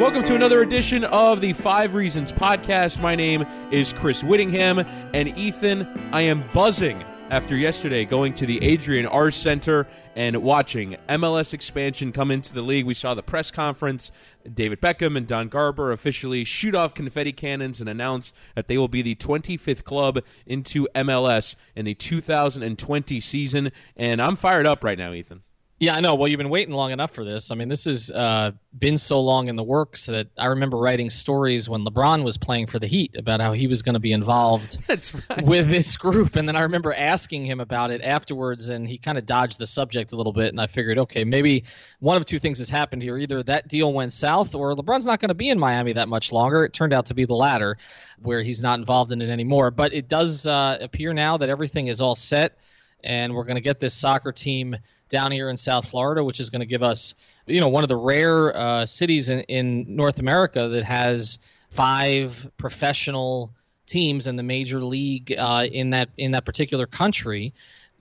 [0.00, 3.02] Welcome to another edition of the Five Reasons Podcast.
[3.02, 8.72] My name is Chris Wittyngham, and Ethan, I am buzzing after yesterday going to the
[8.72, 9.86] Adrienne Arsht Center
[10.16, 12.86] and watching MLS expansion come into the league.
[12.86, 14.10] We saw the press conference.
[14.50, 18.88] David Beckham and Don Garber officially shoot off confetti cannons and announce that they will
[18.88, 23.70] be the 25th club into MLS in the 2020 season.
[23.96, 25.42] And I'm fired up right now, Ethan.
[25.80, 26.14] Yeah, I know.
[26.14, 27.50] Well, you've been waiting long enough for this.
[27.50, 31.08] I mean, this has uh, been so long in the works that I remember writing
[31.08, 34.12] stories when LeBron was playing for the Heat about how he was going to be
[34.12, 35.42] involved right.
[35.42, 36.36] with this group.
[36.36, 39.64] And then I remember asking him about it afterwards, and he kind of dodged the
[39.64, 40.48] subject a little bit.
[40.48, 41.64] And I figured, okay, maybe
[41.98, 43.16] one of two things has happened here.
[43.16, 46.30] Either that deal went south, or LeBron's not going to be in Miami that much
[46.30, 46.62] longer.
[46.66, 47.78] It turned out to be the latter,
[48.20, 49.70] where he's not involved in it anymore.
[49.70, 52.58] But it does uh, appear now that everything is all set,
[53.02, 54.76] and we're going to get this soccer team–
[55.10, 57.14] down here in South Florida, which is going to give us,
[57.46, 61.38] you know, one of the rare uh, cities in, in North America that has
[61.70, 63.52] five professional
[63.86, 67.52] teams in the major league uh, in that in that particular country.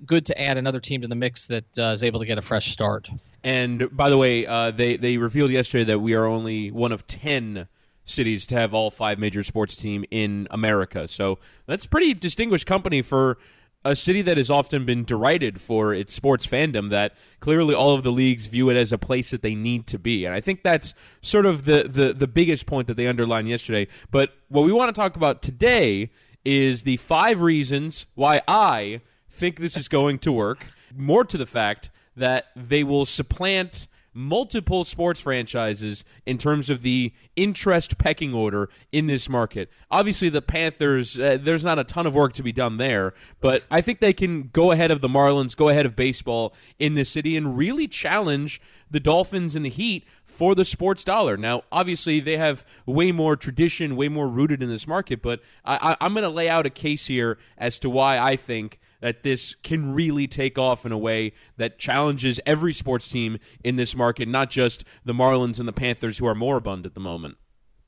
[0.06, 2.42] Good to add another team to the mix that uh, is able to get a
[2.42, 3.10] fresh start.
[3.44, 7.06] And by the way, uh, they they revealed yesterday that we are only one of
[7.08, 7.68] ten
[8.06, 11.08] cities to have all five major sports team in America.
[11.08, 13.38] So that's pretty distinguished company for
[13.86, 18.04] a city that has often been derided for its sports fandom that clearly all of
[18.04, 20.26] the leagues view it as a place that they need to be.
[20.26, 23.88] And i think that's sort of the, the, the biggest point that they underlined yesterday.
[24.12, 26.12] But what we want to talk about today
[26.44, 30.66] is the five reasons why i think this is going to work.
[30.96, 33.88] More to the fact that they will supplant
[34.20, 39.70] multiple sports franchises in terms of the interest pecking order in this market.
[39.90, 43.64] Obviously, the Panthers, uh, there's not a ton of work to be done there, but
[43.72, 47.10] I think they can go ahead of the Marlins, go ahead of baseball in this
[47.10, 51.38] city, and really challenge the Dolphins and the Heat for the sports dollar.
[51.38, 55.96] Now, obviously, they have way more tradition, way more rooted in this market, but I,
[56.02, 59.56] I'm going to lay out a case here as to why I think that this
[59.56, 64.28] can really take off in a way that challenges every sports team in this market,
[64.28, 67.38] not just the Marlins and the Panthers, who are moribund at the moment.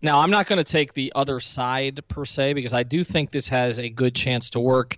[0.03, 3.29] Now, I'm not going to take the other side per se because I do think
[3.29, 4.95] this has a good chance to work.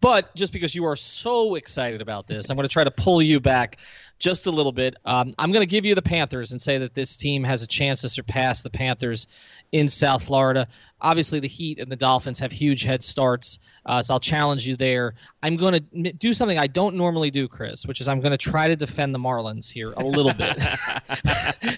[0.00, 3.20] But just because you are so excited about this, I'm going to try to pull
[3.20, 3.78] you back
[4.18, 4.96] just a little bit.
[5.04, 7.66] Um, I'm going to give you the Panthers and say that this team has a
[7.66, 9.26] chance to surpass the Panthers
[9.72, 10.68] in South Florida.
[11.00, 14.76] Obviously, the Heat and the Dolphins have huge head starts, uh, so I'll challenge you
[14.76, 15.14] there.
[15.42, 18.38] I'm going to do something I don't normally do, Chris, which is I'm going to
[18.38, 20.62] try to defend the Marlins here a little bit.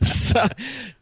[0.09, 0.47] so,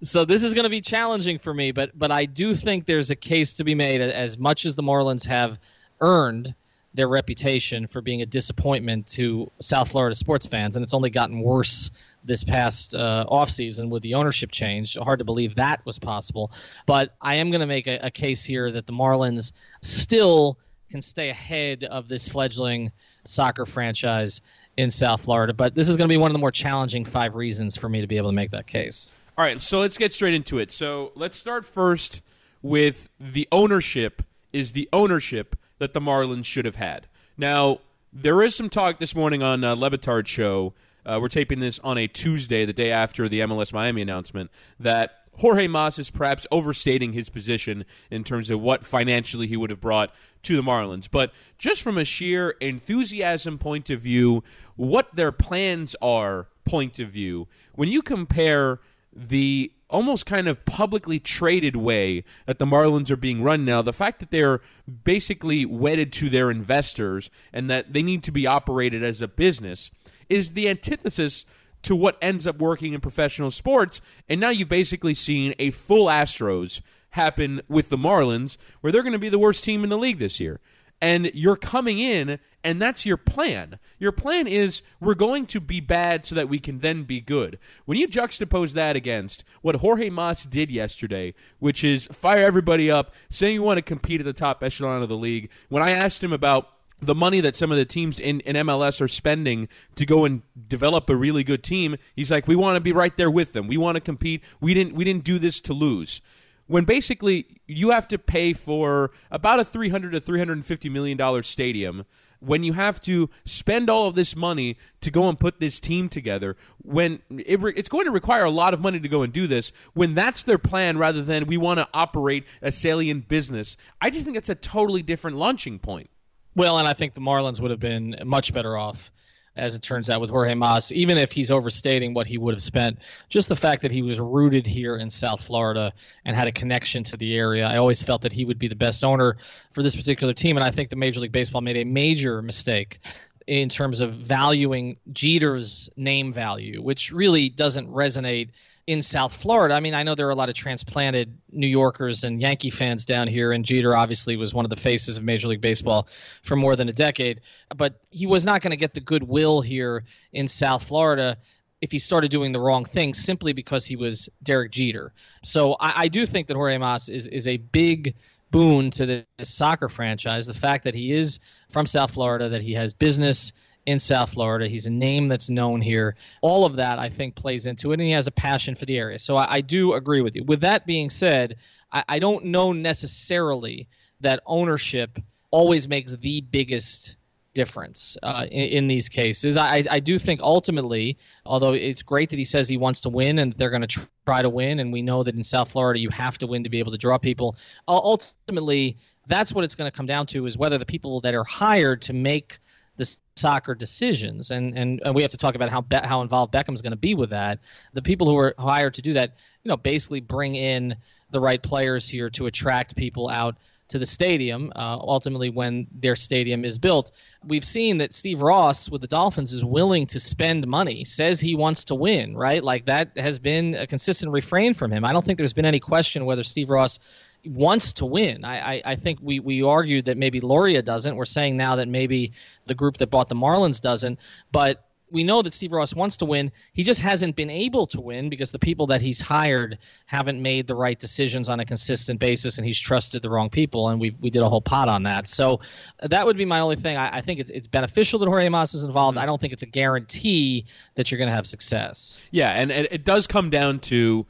[0.02, 3.10] so this is going to be challenging for me, but but I do think there's
[3.10, 5.58] a case to be made as much as the Marlins have
[6.00, 6.54] earned
[6.96, 11.40] their reputation for being a disappointment to South Florida sports fans, and it's only gotten
[11.40, 11.90] worse
[12.24, 14.96] this past uh, offseason with the ownership change.
[14.96, 16.50] Hard to believe that was possible.
[16.86, 19.52] But I am going to make a, a case here that the Marlins
[19.82, 20.58] still
[20.90, 22.92] can stay ahead of this fledgling
[23.24, 24.40] soccer franchise
[24.76, 25.52] in South Florida.
[25.52, 28.00] But this is going to be one of the more challenging five reasons for me
[28.00, 29.10] to be able to make that case.
[29.36, 30.70] All right, so let's get straight into it.
[30.70, 32.22] So let's start first
[32.62, 34.22] with the ownership.
[34.52, 37.06] Is the ownership that the Marlins should have had.
[37.36, 37.80] Now,
[38.12, 39.76] there is some talk this morning on uh,
[40.24, 40.74] show.
[41.04, 44.50] Uh, we're taping this on a Tuesday, the day after the MLS Miami announcement,
[44.80, 49.70] that Jorge Mas is perhaps overstating his position in terms of what financially he would
[49.70, 51.08] have brought to the Marlins.
[51.10, 54.42] But just from a sheer enthusiasm point of view,
[54.76, 58.80] what their plans are point of view, when you compare
[59.12, 63.92] the almost kind of publicly traded way that the Marlins are being run now, the
[63.92, 64.60] fact that they're
[65.04, 69.90] basically wedded to their investors and that they need to be operated as a business
[70.28, 71.44] is the antithesis
[71.82, 74.00] to what ends up working in professional sports.
[74.28, 76.80] And now you've basically seen a full Astros
[77.10, 80.18] happen with the Marlins, where they're going to be the worst team in the league
[80.18, 80.60] this year
[81.00, 83.78] and you're coming in and that's your plan.
[83.98, 87.60] Your plan is we're going to be bad so that we can then be good.
[87.84, 93.14] When you juxtapose that against what Jorge Mas did yesterday, which is fire everybody up,
[93.30, 96.24] saying you want to compete at the top echelon of the league, when I asked
[96.24, 96.70] him about
[97.00, 100.42] the money that some of the teams in, in MLS are spending to go and
[100.66, 103.68] develop a really good team, he's like, we want to be right there with them.
[103.68, 104.42] We want to compete.
[104.60, 106.20] We didn't we didn't do this to lose.
[106.66, 110.66] When basically you have to pay for about a three hundred to three hundred and
[110.66, 112.04] fifty million dollar stadium
[112.40, 116.08] when you have to spend all of this money to go and put this team
[116.08, 119.32] together, when it re- it's going to require a lot of money to go and
[119.32, 123.76] do this, when that's their plan rather than we want to operate a salient business,
[124.00, 126.10] I just think it's a totally different launching point.
[126.54, 129.10] Well, and I think the Marlins would have been much better off,
[129.56, 132.62] as it turns out, with Jorge Mas, even if he's overstating what he would have
[132.62, 132.98] spent.
[133.28, 135.92] Just the fact that he was rooted here in South Florida
[136.24, 138.74] and had a connection to the area, I always felt that he would be the
[138.76, 139.36] best owner
[139.72, 140.56] for this particular team.
[140.56, 143.00] And I think the Major League Baseball made a major mistake
[143.46, 148.50] in terms of valuing Jeter's name value, which really doesn't resonate
[148.86, 149.74] in South Florida.
[149.74, 153.04] I mean, I know there are a lot of transplanted New Yorkers and Yankee fans
[153.04, 156.06] down here, and Jeter obviously was one of the faces of Major League Baseball
[156.42, 157.40] for more than a decade.
[157.76, 161.36] But he was not going to get the goodwill here in South Florida
[161.80, 165.12] if he started doing the wrong thing simply because he was Derek Jeter.
[165.42, 168.14] So I, I do think that Jorge Mas is, is a big
[168.50, 170.46] boon to this soccer franchise.
[170.46, 173.52] The fact that he is from South Florida, that he has business
[173.86, 174.68] in South Florida.
[174.68, 176.16] He's a name that's known here.
[176.42, 178.98] All of that, I think, plays into it, and he has a passion for the
[178.98, 179.18] area.
[179.18, 180.44] So I, I do agree with you.
[180.44, 181.56] With that being said,
[181.90, 183.88] I, I don't know necessarily
[184.20, 185.18] that ownership
[185.50, 187.16] always makes the biggest
[187.54, 189.56] difference uh, in, in, these cases.
[189.56, 191.16] I, I, do think ultimately,
[191.46, 194.42] although it's great that he says he wants to win and they're going to try
[194.42, 196.80] to win, and we know that in South Florida you have to win to be
[196.80, 197.56] able to draw people.
[197.88, 201.44] Ultimately, that's what it's going to come down to is whether the people that are
[201.44, 202.58] hired to make
[202.96, 206.52] the soccer decisions, and, and, and we have to talk about how Be- how involved
[206.52, 207.58] Beckham's going to be with that.
[207.92, 210.96] The people who are hired to do that, you know, basically bring in
[211.30, 213.56] the right players here to attract people out
[213.88, 214.72] to the stadium.
[214.74, 217.12] Uh, ultimately, when their stadium is built,
[217.44, 221.54] we've seen that Steve Ross with the Dolphins is willing to spend money, says he
[221.54, 222.62] wants to win, right?
[222.64, 225.04] Like that has been a consistent refrain from him.
[225.04, 226.98] I don't think there's been any question whether Steve Ross
[227.46, 228.44] wants to win.
[228.44, 231.16] I, I, I, think we, we argued that maybe Loria doesn't.
[231.16, 232.32] We're saying now that maybe
[232.66, 234.18] the group that bought the Marlins doesn't.
[234.52, 236.50] But we know that Steve Ross wants to win.
[236.72, 240.66] He just hasn't been able to win because the people that he's hired haven't made
[240.66, 243.88] the right decisions on a consistent basis, and he's trusted the wrong people.
[243.88, 245.28] And we we did a whole pot on that.
[245.28, 245.60] So
[246.02, 246.96] that would be my only thing.
[246.96, 249.16] I, I think it's it's beneficial that Jorge Mas is involved.
[249.16, 250.66] I don't think it's a guarantee
[250.96, 252.18] that you're going to have success.
[252.30, 254.26] Yeah, and, and it does come down to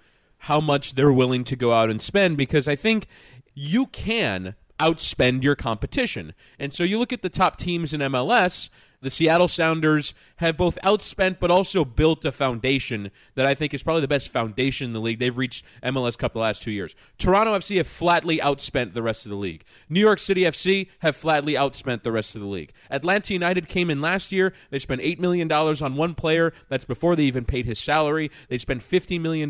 [0.47, 3.09] how much they're willing to go out and spend because I think
[3.53, 6.35] you can outspend your competition.
[6.57, 8.69] And so you look at the top teams in MLS,
[9.01, 13.83] the Seattle Sounders have both outspent but also built a foundation that I think is
[13.83, 15.19] probably the best foundation in the league.
[15.19, 16.95] They've reached MLS Cup the last two years.
[17.19, 19.65] Toronto FC have flatly outspent the rest of the league.
[19.89, 22.73] New York City FC have flatly outspent the rest of the league.
[22.91, 24.53] Atlanta United came in last year.
[24.71, 26.53] They spent $8 million on one player.
[26.69, 28.31] That's before they even paid his salary.
[28.49, 29.49] They spent $15 million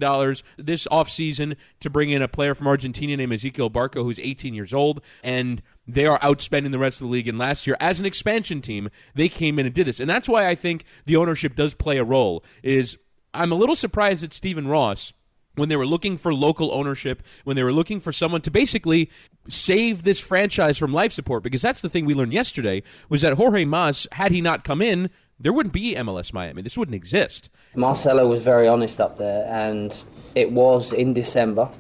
[0.57, 4.73] this offseason to bring in a player from Argentina named Ezequiel Barco, who's 18 years
[4.73, 5.01] old.
[5.23, 7.29] And they are outspending the rest of the league.
[7.29, 10.01] And last year, as an expansion team, they came in and did this.
[10.01, 12.45] And that's why I think the ownership does play a role.
[12.63, 12.99] Is
[13.33, 15.13] I'm a little surprised that Stephen Ross
[15.57, 19.11] when they were looking for local ownership, when they were looking for someone to basically
[19.49, 23.33] save this franchise from life support, because that's the thing we learned yesterday was that
[23.35, 25.11] Jorge Mas, had he not come in,
[25.41, 26.63] there wouldn't be MLS Miami.
[26.63, 27.51] This wouldn't exist.
[27.75, 29.95] Marcelo was very honest up there, and
[30.35, 31.71] it was in December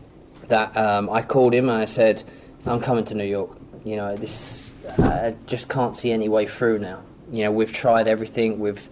[0.48, 2.22] that um, I called him and I said,
[2.66, 3.56] "I'm coming to New York.
[3.86, 7.04] You know, this I just can't see any way through now.
[7.30, 8.58] You know, we've tried everything.
[8.58, 8.88] We've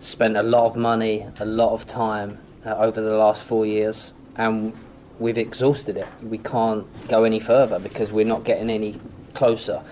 [0.00, 4.12] spent a lot of money, a lot of time uh, over the last four years,
[4.36, 4.74] and
[5.18, 6.06] we've exhausted it.
[6.22, 9.00] We can't go any further because we're not getting any
[9.32, 9.82] closer.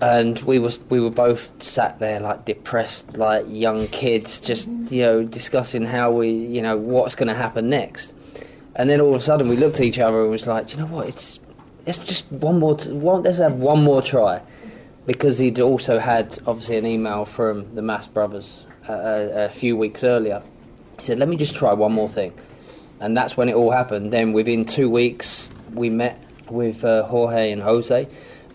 [0.00, 5.02] And we was we were both sat there like depressed, like young kids, just you
[5.02, 8.14] know discussing how we you know what's going to happen next.
[8.74, 10.78] And then all of a sudden we looked at each other and was like, you
[10.78, 11.38] know what, it's
[11.86, 12.76] let's just one more.
[12.76, 14.40] T- one, let's have one more try,
[15.06, 19.76] because he'd also had obviously an email from the Mas brothers uh, a, a few
[19.76, 20.42] weeks earlier.
[20.98, 22.32] He said, "Let me just try one more thing,"
[23.00, 24.12] and that's when it all happened.
[24.12, 28.08] Then within two weeks, we met with uh, Jorge and Jose,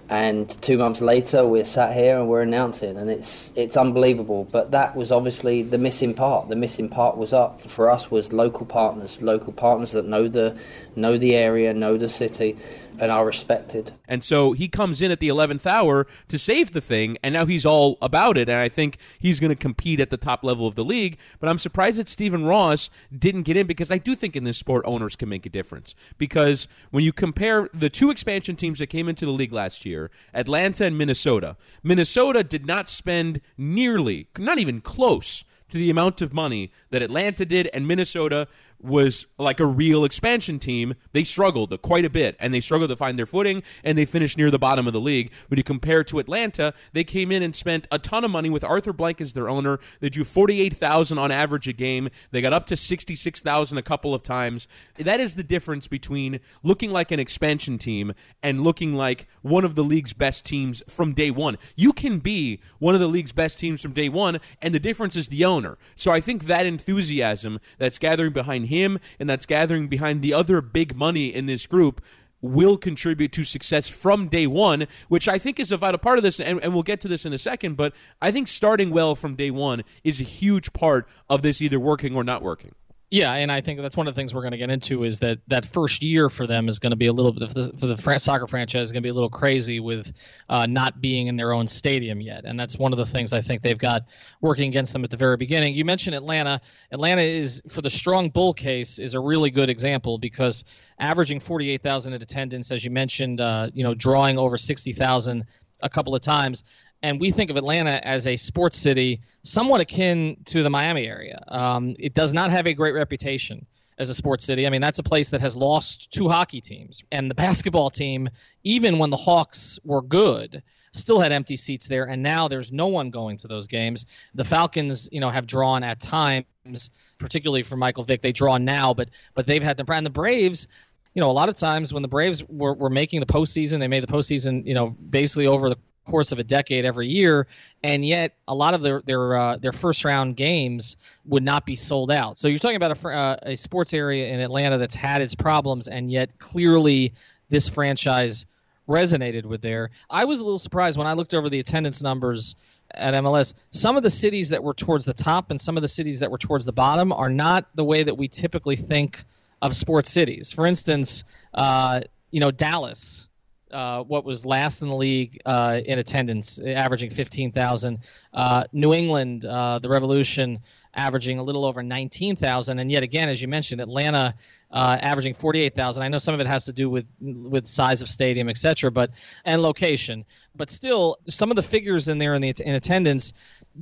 [0.10, 4.48] and two months later, we're sat here and we're announcing, and it's it's unbelievable.
[4.52, 6.50] But that was obviously the missing part.
[6.50, 10.58] The missing part was up for us was local partners, local partners that know the
[10.96, 12.58] know the area, know the city,
[13.00, 13.94] and are respected.
[14.08, 17.46] And so he comes in at the 11th hour to save the thing, and now
[17.46, 18.50] he's all about it.
[18.50, 21.18] And I think he's going to compete at the top level of the league.
[21.40, 24.58] But I'm surprised that Stephen Ross didn't get in because I do think in this
[24.58, 25.96] sport owners can make a difference.
[26.18, 30.12] Because when you compare the two expansion teams that came into the league last year,
[30.34, 36.34] Atlanta and Minnesota, Minnesota did not spend nearly, not even close to the amount of
[36.34, 38.48] money that Atlanta did and Minnesota
[38.82, 42.96] was like a real expansion team, they struggled quite a bit and they struggled to
[42.96, 45.32] find their footing and they finished near the bottom of the league.
[45.48, 48.64] When you compare to Atlanta, they came in and spent a ton of money with
[48.64, 49.80] Arthur Blank as their owner.
[50.00, 52.10] They drew 48,000 on average a game.
[52.32, 54.68] They got up to 66,000 a couple of times.
[54.98, 59.76] That is the difference between looking like an expansion team and looking like one of
[59.76, 61.58] the league's best teams from day one.
[61.76, 65.16] You can be one of the league's best teams from day one and the difference
[65.16, 65.78] is the owner.
[65.96, 70.62] So I think that enthusiasm that's gathering behind him and that's gathering behind the other
[70.62, 72.02] big money in this group
[72.42, 76.24] will contribute to success from day one, which I think is a vital part of
[76.24, 77.76] this, and, and, we'll get to this in a second.
[77.76, 81.80] But I think starting well from day one is a huge part of this either
[81.80, 82.74] working or not working.
[83.12, 85.18] Yeah, and I think that's one of the things we're going to get into is
[85.20, 87.78] that that first year for them is going to be a little bit for the,
[87.78, 90.14] for the soccer franchise is going to be a little crazy with
[90.48, 93.42] uh, not being in their own stadium yet, and that's one of the things I
[93.42, 94.04] think they've got
[94.42, 95.74] working against them at the very beginning.
[95.74, 96.62] You mentioned Atlanta.
[96.92, 100.64] Atlanta is for the strong bull case is a really good example because
[101.00, 105.46] averaging 48,000 in attendance, as you mentioned, uh, you know, drawing over 60,000
[105.82, 106.64] a couple of times
[107.02, 111.44] and we think of Atlanta as a sports city somewhat akin to the Miami area.
[111.48, 113.66] Um, it does not have a great reputation
[113.98, 114.66] as a sports city.
[114.66, 118.30] I mean, that's a place that has lost two hockey teams, and the basketball team,
[118.64, 122.88] even when the Hawks were good, still had empty seats there, and now there's no
[122.88, 124.06] one going to those games.
[124.34, 128.22] The Falcons, you know, have drawn at times, particularly for Michael Vick.
[128.22, 130.68] They draw now, but but they've had the and the Braves.
[131.14, 133.88] You know, a lot of times when the Braves were, were making the postseason, they
[133.88, 135.78] made the postseason, you know, basically over the
[136.10, 137.48] course of a decade every year,
[137.84, 141.76] and yet a lot of their their uh, their first round games would not be
[141.76, 142.40] sold out.
[142.40, 145.88] So you're talking about a, uh, a sports area in Atlanta that's had its problems,
[145.88, 147.14] and yet clearly
[147.50, 148.46] this franchise
[148.88, 149.92] resonated with there.
[150.10, 152.56] I was a little surprised when I looked over the attendance numbers
[152.92, 153.54] at MLS.
[153.72, 156.32] Some of the cities that were towards the top and some of the cities that
[156.32, 159.24] were towards the bottom are not the way that we typically think
[159.62, 160.52] of sports cities.
[160.52, 161.24] For instance,
[161.54, 162.02] uh,
[162.32, 163.29] you know Dallas
[163.72, 168.00] uh, what was last in the league uh, in attendance, averaging 15,000.
[168.34, 170.60] Uh, New England, uh, the Revolution,
[170.94, 172.80] averaging a little over 19,000.
[172.80, 174.36] And yet again, as you mentioned, Atlanta
[174.72, 176.04] uh, averaging 48,000.
[176.04, 179.12] I know some of it has to do with with size of stadium, etc., but
[179.46, 180.26] and location.
[180.56, 183.34] But still, some of the figures in there in the in attendance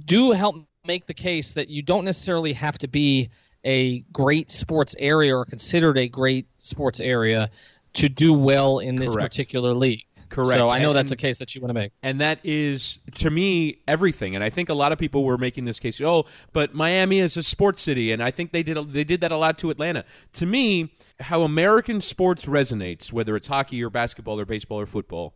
[0.05, 3.29] do help make the case that you don't necessarily have to be
[3.63, 7.49] a great sports area or considered a great sports area
[7.97, 9.31] to do well in this Correct.
[9.31, 10.03] particular league.
[10.29, 10.53] Correct.
[10.53, 11.93] So I know and, that's a case that you want to make.
[12.03, 14.35] And that is, to me, everything.
[14.35, 16.01] And I think a lot of people were making this case.
[16.01, 19.31] Oh, but Miami is a sports city, and I think they did they did that
[19.31, 20.03] a lot to Atlanta.
[20.33, 25.33] To me, how American sports resonates, whether it's hockey or basketball or baseball or football,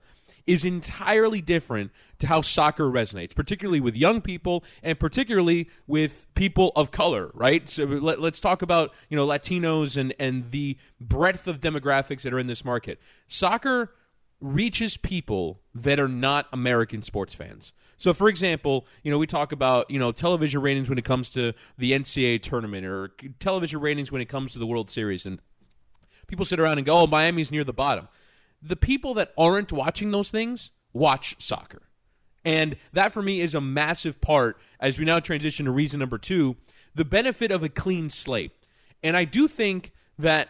[0.51, 6.73] is entirely different to how soccer resonates, particularly with young people and particularly with people
[6.75, 7.69] of color, right?
[7.69, 12.33] So let, us talk about, you know, Latinos and, and the breadth of demographics that
[12.33, 12.99] are in this market.
[13.29, 13.93] Soccer
[14.41, 17.71] reaches people that are not American sports fans.
[17.97, 21.29] So, for example, you know, we talk about, you know, television ratings when it comes
[21.29, 25.25] to the NCAA tournament or television ratings when it comes to the World Series.
[25.25, 25.39] And
[26.27, 28.09] people sit around and go, oh, Miami's near the bottom
[28.61, 31.81] the people that aren't watching those things watch soccer.
[32.43, 36.17] And that for me is a massive part as we now transition to reason number
[36.17, 36.55] two
[36.93, 38.51] the benefit of a clean slate.
[39.01, 40.49] And I do think that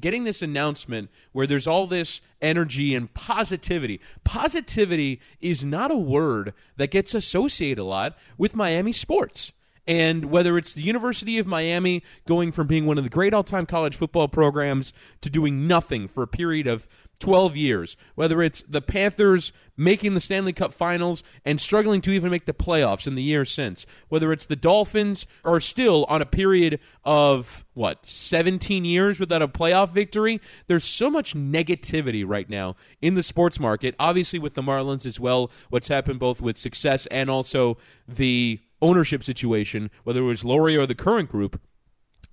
[0.00, 6.54] getting this announcement where there's all this energy and positivity, positivity is not a word
[6.76, 9.52] that gets associated a lot with Miami sports.
[9.86, 13.42] And whether it's the University of Miami going from being one of the great all
[13.42, 16.86] time college football programs to doing nothing for a period of
[17.22, 22.32] 12 years, whether it's the Panthers making the Stanley Cup finals and struggling to even
[22.32, 26.26] make the playoffs in the years since, whether it's the Dolphins are still on a
[26.26, 32.74] period of, what, 17 years without a playoff victory, there's so much negativity right now
[33.00, 33.94] in the sports market.
[34.00, 39.24] Obviously, with the Marlins as well, what's happened both with success and also the ownership
[39.24, 41.60] situation, whether it was Loria or the current group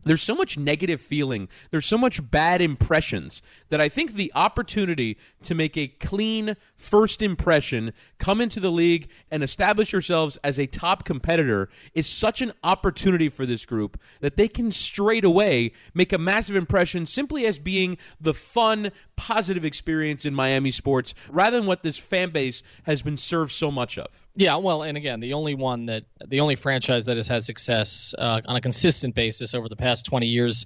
[0.04, 5.18] there's so much negative feeling, there's so much bad impressions that I think the opportunity
[5.44, 10.66] to make a clean first impression, come into the league and establish yourselves as a
[10.66, 16.14] top competitor is such an opportunity for this group that they can straight away make
[16.14, 21.68] a massive impression simply as being the fun, positive experience in Miami sports rather than
[21.68, 24.28] what this fan base has been served so much of.
[24.36, 28.16] Yeah, well, and again, the only one that the only franchise that has had success
[28.18, 30.66] uh, on a consistent basis over the past 20 years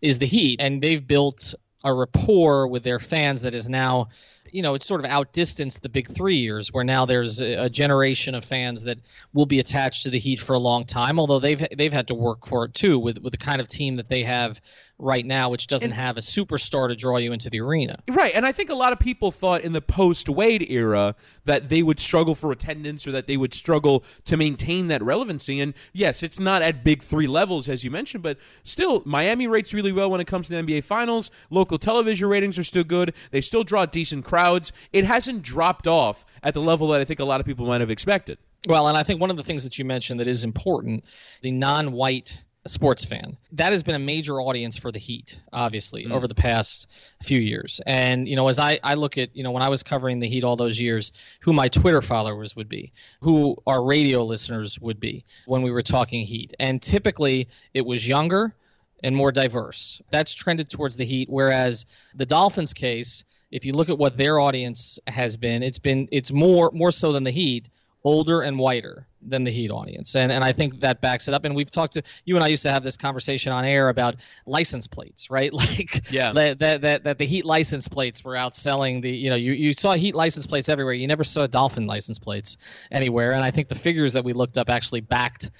[0.00, 4.08] is the Heat, and they've built a rapport with their fans that is now
[4.52, 7.70] you know, it's sort of outdistanced the big three years, where now there's a, a,
[7.70, 8.98] generation of fans that
[9.32, 11.18] will be attached to the Heat for a long time.
[11.18, 13.96] Although they've they've had to work for it too, with with the kind of team
[13.96, 14.60] that they have
[15.00, 17.98] right now, which doesn't and, have a superstar to draw you into the arena.
[18.08, 21.14] Right, and I think a lot of people thought in the post Wade era
[21.44, 25.60] that they would struggle for attendance or that they would struggle to maintain that relevancy.
[25.60, 29.72] And yes, it's not at big three levels as you mentioned, but still, Miami rates
[29.72, 31.30] really well when it comes to the NBA Finals.
[31.50, 33.14] Local television ratings are still good.
[33.30, 34.72] They still draw decent crowds crowds.
[34.92, 37.80] It hasn't dropped off at the level that I think a lot of people might
[37.80, 38.38] have expected.
[38.68, 41.04] Well, and I think one of the things that you mentioned that is important
[41.42, 43.36] the non white sports fan.
[43.52, 46.12] That has been a major audience for the Heat, obviously, mm.
[46.12, 46.86] over the past
[47.22, 47.80] few years.
[47.84, 50.28] And, you know, as I, I look at, you know, when I was covering the
[50.28, 55.00] Heat all those years, who my Twitter followers would be, who our radio listeners would
[55.00, 56.54] be when we were talking Heat.
[56.60, 58.54] And typically it was younger
[59.02, 60.00] and more diverse.
[60.10, 64.38] That's trended towards the Heat, whereas the Dolphins case, if you look at what their
[64.38, 67.68] audience has been, it's been it's more more so than the Heat,
[68.04, 71.44] older and whiter than the Heat audience, and and I think that backs it up.
[71.44, 74.16] And we've talked to you and I used to have this conversation on air about
[74.46, 75.52] license plates, right?
[75.60, 76.32] Like yeah.
[76.32, 79.72] that that that, that the Heat license plates were outselling the you know you you
[79.74, 80.94] saw Heat license plates everywhere.
[80.94, 82.56] You never saw Dolphin license plates
[82.90, 85.50] anywhere, and I think the figures that we looked up actually backed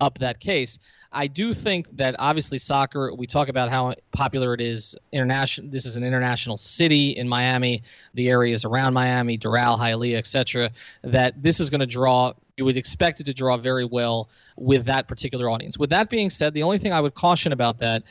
[0.00, 0.78] up that case.
[1.12, 5.68] I do think that obviously soccer, we talk about how popular it is international.
[5.70, 7.82] This is an international city in Miami,
[8.14, 10.70] the areas around Miami, Doral, Hialeah, etc.
[11.02, 12.34] That this is going to draw.
[12.56, 15.78] You would expect it to draw very well with that particular audience.
[15.78, 18.04] With that being said, the only thing I would caution about that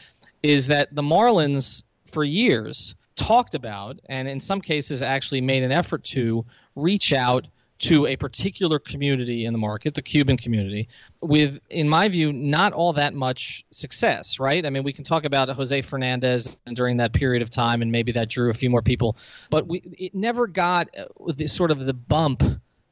[0.43, 5.71] is that the Marlins, for years, talked about and in some cases actually made an
[5.71, 7.47] effort to reach out
[7.79, 10.89] to a particular community in the market, the Cuban community,
[11.21, 14.65] with, in my view, not all that much success, right?
[14.65, 18.11] I mean, we can talk about Jose Fernandez during that period of time, and maybe
[18.13, 19.15] that drew a few more people,
[19.49, 22.43] but we, it never got uh, the, sort of the bump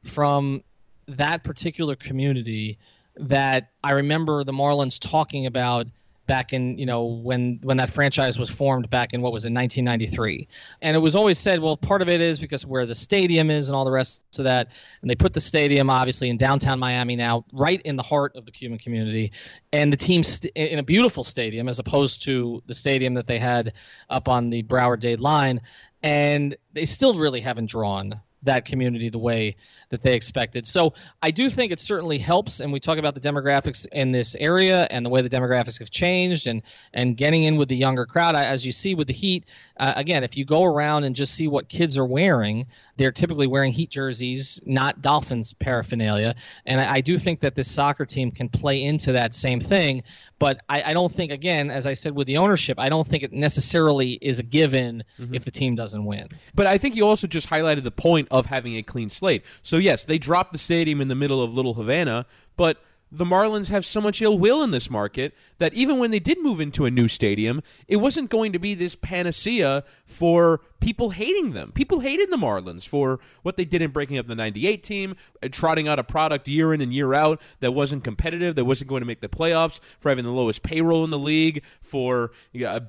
[0.04, 0.62] from
[1.06, 2.78] that particular community
[3.16, 5.86] that I remember the Marlins talking about
[6.28, 9.52] back in you know when when that franchise was formed back in what was it
[9.52, 10.46] 1993
[10.82, 13.68] and it was always said well part of it is because where the stadium is
[13.68, 14.68] and all the rest of that.
[15.00, 18.44] And they put the stadium obviously in downtown Miami now right in the heart of
[18.44, 19.32] the Cuban community.
[19.72, 23.38] And the team st- in a beautiful stadium as opposed to the stadium that they
[23.38, 23.72] had
[24.10, 25.62] up on the Broward Dade line.
[26.02, 29.56] And they still really haven't drawn that community the way
[29.90, 30.66] that they expected.
[30.66, 34.36] So I do think it certainly helps, and we talk about the demographics in this
[34.38, 38.06] area and the way the demographics have changed, and and getting in with the younger
[38.06, 38.34] crowd.
[38.34, 39.44] As you see with the Heat,
[39.76, 43.46] uh, again, if you go around and just see what kids are wearing, they're typically
[43.46, 46.34] wearing Heat jerseys, not Dolphins paraphernalia,
[46.66, 50.02] and I, I do think that this soccer team can play into that same thing.
[50.38, 53.24] But I, I, don't think, again, as I said with the ownership, I don't think
[53.24, 55.34] it necessarily is a given mm-hmm.
[55.34, 56.28] if the team doesn't win.
[56.54, 59.44] But I think you also just highlighted the point of having a clean slate.
[59.62, 62.78] So yes, they dropped the stadium in the middle of Little Havana, but
[63.10, 66.42] the Marlins have so much ill will in this market that even when they did
[66.42, 71.52] move into a new stadium, it wasn't going to be this panacea for people hating
[71.52, 71.72] them.
[71.72, 75.48] People hated the Marlins for what they did in breaking up the 98 team, uh,
[75.50, 79.00] trotting out a product year in and year out that wasn't competitive, that wasn't going
[79.00, 82.30] to make the playoffs, for having the lowest payroll in the league, for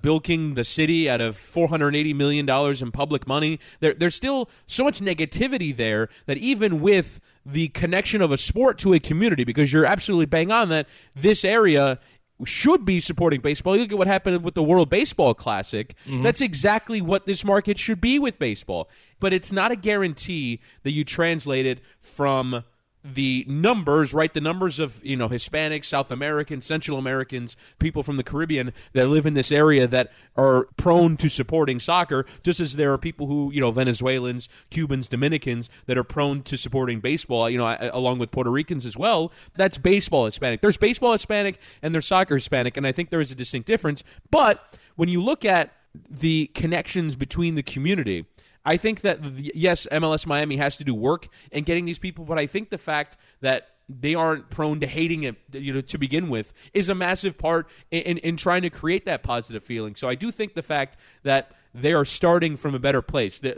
[0.02, 3.60] bilking the city out of $480 million in public money.
[3.80, 8.78] There, there's still so much negativity there that even with the connection of a sport
[8.80, 12.00] to a community, because you're absolutely bang on that this area
[12.46, 13.76] should be supporting baseball.
[13.76, 15.94] You look at what happened with the World Baseball Classic.
[16.06, 16.24] Mm-hmm.
[16.24, 18.90] That's exactly what this market should be with baseball.
[19.20, 22.64] But it's not a guarantee that you translate it from
[23.04, 24.34] the numbers, right?
[24.34, 29.08] The numbers of you know Hispanics, South Americans, Central Americans, people from the Caribbean that
[29.08, 33.28] live in this area that are prone to supporting soccer, just as there are people
[33.28, 37.50] who you know Venezuelans, Cubans, Dominicans that are prone to supporting baseball.
[37.50, 39.32] You know, along with Puerto Ricans as well.
[39.56, 40.62] That's baseball Hispanic.
[40.62, 44.04] There's baseball Hispanic and there's soccer Hispanic, and I think there is a distinct difference.
[44.30, 45.72] But when you look at
[46.10, 48.26] the connections between the community
[48.70, 49.20] I think that
[49.56, 52.78] yes, MLS Miami has to do work in getting these people, but I think the
[52.78, 56.94] fact that they aren't prone to hating it, you know, to begin with, is a
[56.94, 59.96] massive part in, in, in trying to create that positive feeling.
[59.96, 63.40] So I do think the fact that they are starting from a better place.
[63.40, 63.58] That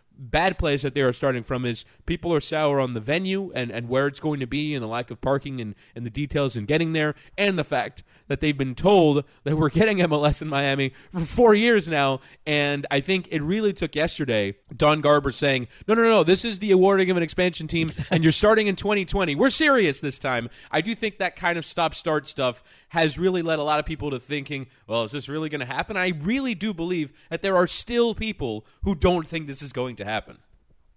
[0.21, 3.71] bad place that they are starting from is people are sour on the venue and,
[3.71, 6.55] and where it's going to be and the lack of parking and, and the details
[6.55, 10.47] in getting there and the fact that they've been told that we're getting MLS in
[10.47, 12.19] Miami for four years now.
[12.45, 16.59] And I think it really took yesterday Don Garber saying, no, no, no, this is
[16.59, 19.35] the awarding of an expansion team, and you're starting in 2020.
[19.35, 20.49] We're serious this time.
[20.69, 23.85] I do think that kind of stop start stuff has really led a lot of
[23.85, 25.95] people to thinking, well, is this really going to happen?
[25.95, 29.95] I really do believe that there are still people who don't think this is going
[29.95, 30.39] to happen.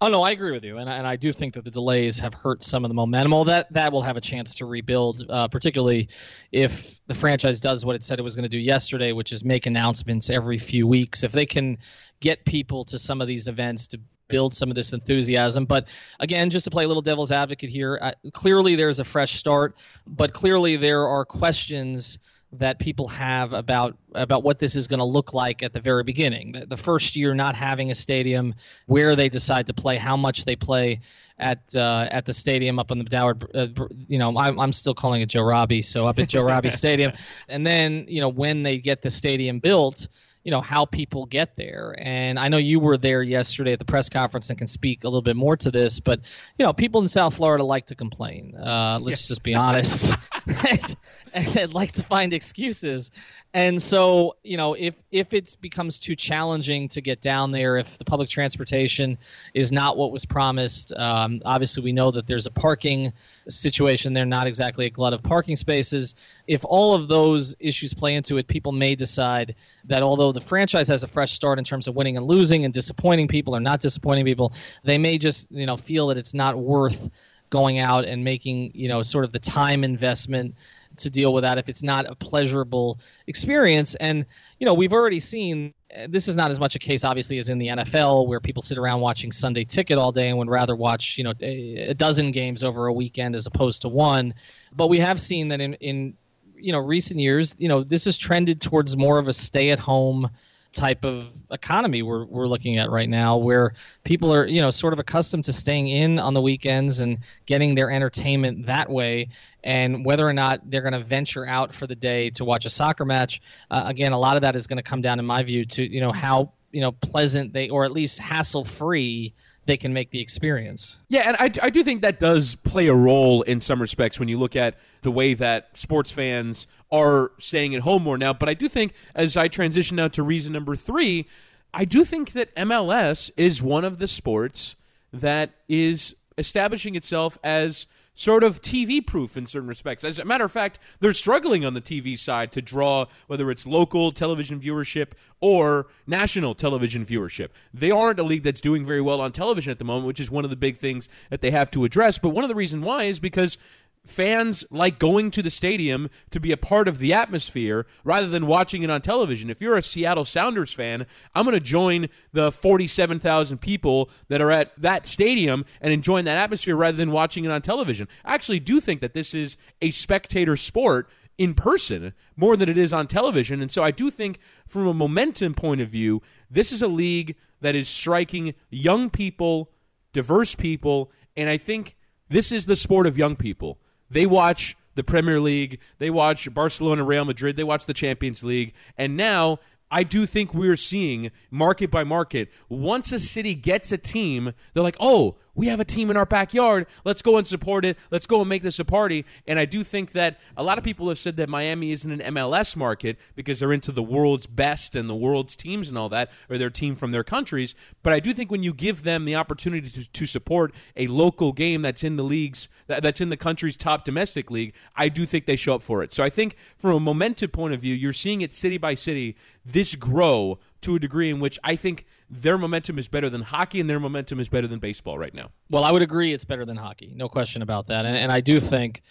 [0.00, 2.18] Oh no, I agree with you, and I, and I do think that the delays
[2.18, 3.30] have hurt some of the momentum.
[3.30, 6.08] Well, that that will have a chance to rebuild, uh, particularly
[6.50, 9.44] if the franchise does what it said it was going to do yesterday, which is
[9.44, 11.22] make announcements every few weeks.
[11.22, 11.78] If they can
[12.18, 15.64] get people to some of these events to build some of this enthusiasm.
[15.64, 15.88] But
[16.20, 19.76] again, just to play a little devil's advocate here, uh, clearly there's a fresh start,
[20.06, 22.18] but clearly there are questions
[22.58, 26.04] that people have about about what this is going to look like at the very
[26.04, 26.52] beginning.
[26.52, 28.54] The, the, first year not having a stadium,
[28.86, 31.00] where they decide to play, how much they play
[31.38, 33.36] at uh, at the stadium up on the Dower.
[33.54, 33.66] Uh,
[34.06, 37.12] you know, I'm, I'm still calling it Joe Robbie, so up at Joe Robbie Stadium,
[37.48, 40.08] and then you know when they get the stadium built
[40.44, 41.94] you know how people get there.
[41.98, 45.08] And i know you were there yesterday at the press conference and can speak a
[45.08, 46.20] little bit more to this but
[46.58, 49.28] you know people in south florida like to complain uh, let's yes.
[49.28, 50.14] just be honest
[51.34, 53.10] and, like to find excuses
[53.56, 57.98] and so, you know, if if it becomes too challenging to get down there, if
[57.98, 59.16] the public transportation
[59.54, 63.12] is not what was promised, um, obviously we know that there's a parking
[63.48, 66.16] situation there, not exactly a glut of parking spaces.
[66.48, 70.88] If all of those issues play into it, people may decide that although the franchise
[70.88, 73.78] has a fresh start in terms of winning and losing and disappointing people or not
[73.78, 77.08] disappointing people, they may just, you know, feel that it's not worth
[77.50, 80.54] going out and making, you know, sort of the time investment
[80.96, 83.94] to deal with that if it's not a pleasurable experience.
[83.96, 84.26] And
[84.58, 85.74] you know, we've already seen
[86.08, 88.78] this is not as much a case, obviously, as in the NFL, where people sit
[88.78, 92.64] around watching Sunday Ticket all day and would rather watch, you know, a dozen games
[92.64, 94.34] over a weekend as opposed to one.
[94.74, 96.14] But we have seen that in in
[96.56, 100.30] you know recent years, you know, this has trended towards more of a stay-at-home
[100.74, 104.92] type of economy we're we're looking at right now, where people are you know sort
[104.92, 109.28] of accustomed to staying in on the weekends and getting their entertainment that way,
[109.62, 112.70] and whether or not they're going to venture out for the day to watch a
[112.70, 115.42] soccer match, uh, again, a lot of that is going to come down, in my
[115.42, 119.32] view, to you know how you know pleasant they or at least hassle free
[119.66, 120.98] they can make the experience.
[121.08, 124.28] Yeah, and I, I do think that does play a role in some respects when
[124.28, 128.32] you look at the way that sports fans are staying at home more now.
[128.32, 131.26] But I do think as I transition now to reason number three,
[131.72, 134.76] I do think that MLS is one of the sports
[135.12, 140.04] that is establishing itself as sort of TV proof in certain respects.
[140.04, 143.66] As a matter of fact, they're struggling on the TV side to draw whether it's
[143.66, 147.48] local television viewership or national television viewership.
[147.72, 150.30] They aren't a league that's doing very well on television at the moment, which is
[150.30, 152.18] one of the big things that they have to address.
[152.18, 153.58] But one of the reasons why is because
[154.06, 158.46] fans like going to the stadium to be a part of the atmosphere rather than
[158.46, 159.50] watching it on television.
[159.50, 164.50] If you're a Seattle Sounders fan, I'm going to join the 47,000 people that are
[164.50, 168.08] at that stadium and enjoying that atmosphere rather than watching it on television.
[168.24, 172.78] I actually do think that this is a spectator sport in person more than it
[172.78, 173.60] is on television.
[173.60, 174.38] And so I do think
[174.68, 179.70] from a momentum point of view, this is a league that is striking young people,
[180.12, 181.96] diverse people, and I think
[182.28, 183.78] this is the sport of young people.
[184.14, 188.72] They watch the Premier League, they watch Barcelona, Real Madrid, they watch the Champions League,
[188.96, 189.58] and now
[189.90, 192.48] I do think we're seeing market by market.
[192.68, 196.26] Once a city gets a team, they're like, oh, we have a team in our
[196.26, 196.86] backyard.
[197.04, 197.96] Let's go and support it.
[198.10, 199.24] Let's go and make this a party.
[199.46, 202.34] And I do think that a lot of people have said that Miami isn't an
[202.34, 206.30] MLS market because they're into the world's best and the world's teams and all that,
[206.50, 207.74] or their team from their countries.
[208.02, 211.52] But I do think when you give them the opportunity to, to support a local
[211.52, 215.26] game that's in the leagues, that, that's in the country's top domestic league, I do
[215.26, 216.12] think they show up for it.
[216.12, 219.36] So I think from a momentum point of view, you're seeing it city by city,
[219.64, 223.80] this grow to a degree in which I think their momentum is better than hockey
[223.80, 225.50] and their momentum is better than baseball right now.
[225.70, 228.06] Well, I would agree it's better than hockey, no question about that.
[228.06, 229.02] And, and I do think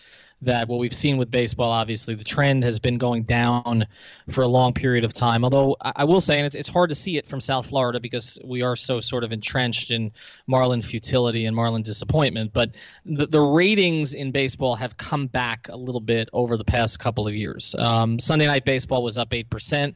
[0.45, 3.87] that what we've seen with baseball, obviously, the trend has been going down
[4.29, 5.43] for a long period of time.
[5.43, 7.99] Although I, I will say, and it's, it's hard to see it from South Florida
[7.99, 10.11] because we are so sort of entrenched in
[10.47, 12.53] Marlin futility and Marlin disappointment.
[12.53, 12.71] But
[13.05, 17.27] the, the ratings in baseball have come back a little bit over the past couple
[17.27, 17.75] of years.
[17.77, 19.95] Um, Sunday Night Baseball was up 8%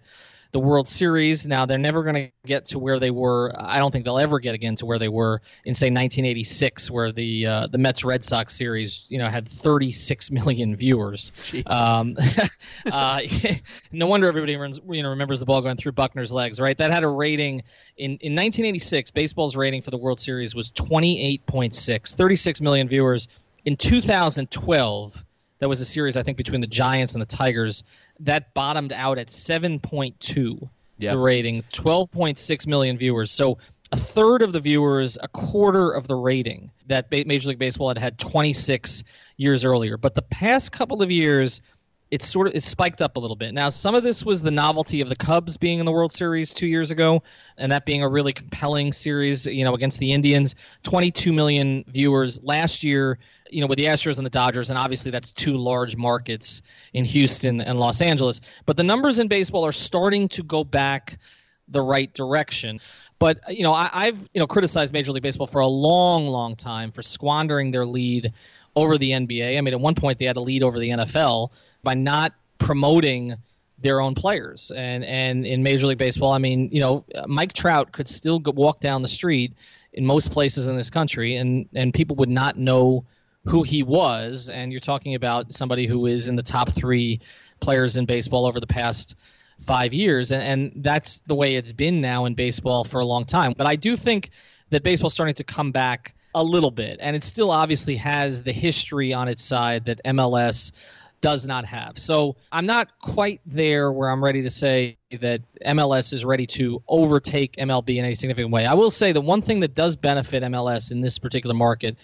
[0.51, 1.45] the World Series.
[1.45, 3.51] Now they're never going to get to where they were.
[3.57, 7.11] I don't think they'll ever get again to where they were in say 1986, where
[7.11, 11.31] the uh, the Mets Red Sox series you know had 36 million viewers.
[11.65, 12.15] Um,
[12.91, 13.21] uh,
[13.91, 16.77] no wonder everybody runs, you know remembers the ball going through Buckner's legs, right?
[16.77, 17.63] That had a rating
[17.97, 19.11] in in 1986.
[19.11, 23.27] Baseball's rating for the World Series was 28.6, 36 million viewers.
[23.65, 25.25] In 2012
[25.59, 27.83] that was a series I think between the Giants and the Tigers
[28.21, 31.13] that bottomed out at 7.2 yep.
[31.13, 33.57] the rating 12.6 million viewers so
[33.91, 37.97] a third of the viewers a quarter of the rating that Major League Baseball had
[37.97, 39.03] had 26
[39.37, 41.61] years earlier but the past couple of years
[42.09, 43.53] it's sort of it's spiked up a little bit.
[43.53, 46.53] Now, some of this was the novelty of the Cubs being in the World Series
[46.53, 47.23] two years ago,
[47.57, 50.55] and that being a really compelling series, you know, against the Indians.
[50.83, 55.11] 22 million viewers last year, you know, with the Astros and the Dodgers, and obviously
[55.11, 56.61] that's two large markets
[56.93, 58.39] in Houston and Los Angeles.
[58.65, 61.19] But the numbers in baseball are starting to go back
[61.67, 62.79] the right direction.
[63.19, 66.55] But you know, I, have you know criticized Major League Baseball for a long, long
[66.55, 68.33] time for squandering their lead
[68.77, 69.57] over the NBA.
[69.57, 71.49] I mean, at one point they had a lead over the NFL
[71.81, 73.35] by not promoting
[73.79, 74.71] their own players.
[74.71, 78.51] And and in Major League Baseball, I mean, you know, Mike Trout could still go,
[78.51, 79.53] walk down the street
[79.93, 83.03] in most places in this country, and and people would not know
[83.45, 84.47] who he was.
[84.47, 87.19] And you're talking about somebody who is in the top three
[87.59, 89.15] players in baseball over the past
[89.61, 93.25] five years, and, and that's the way it's been now in baseball for a long
[93.25, 93.55] time.
[93.57, 94.29] But I do think
[94.69, 98.51] that baseball's starting to come back a little bit, and it still obviously has the
[98.51, 100.71] history on its side that MLS
[101.19, 101.97] does not have.
[101.97, 106.83] So I'm not quite there where I'm ready to say that MLS is ready to
[106.87, 108.65] overtake MLB in any significant way.
[108.65, 111.97] I will say the one thing that does benefit MLS in this particular market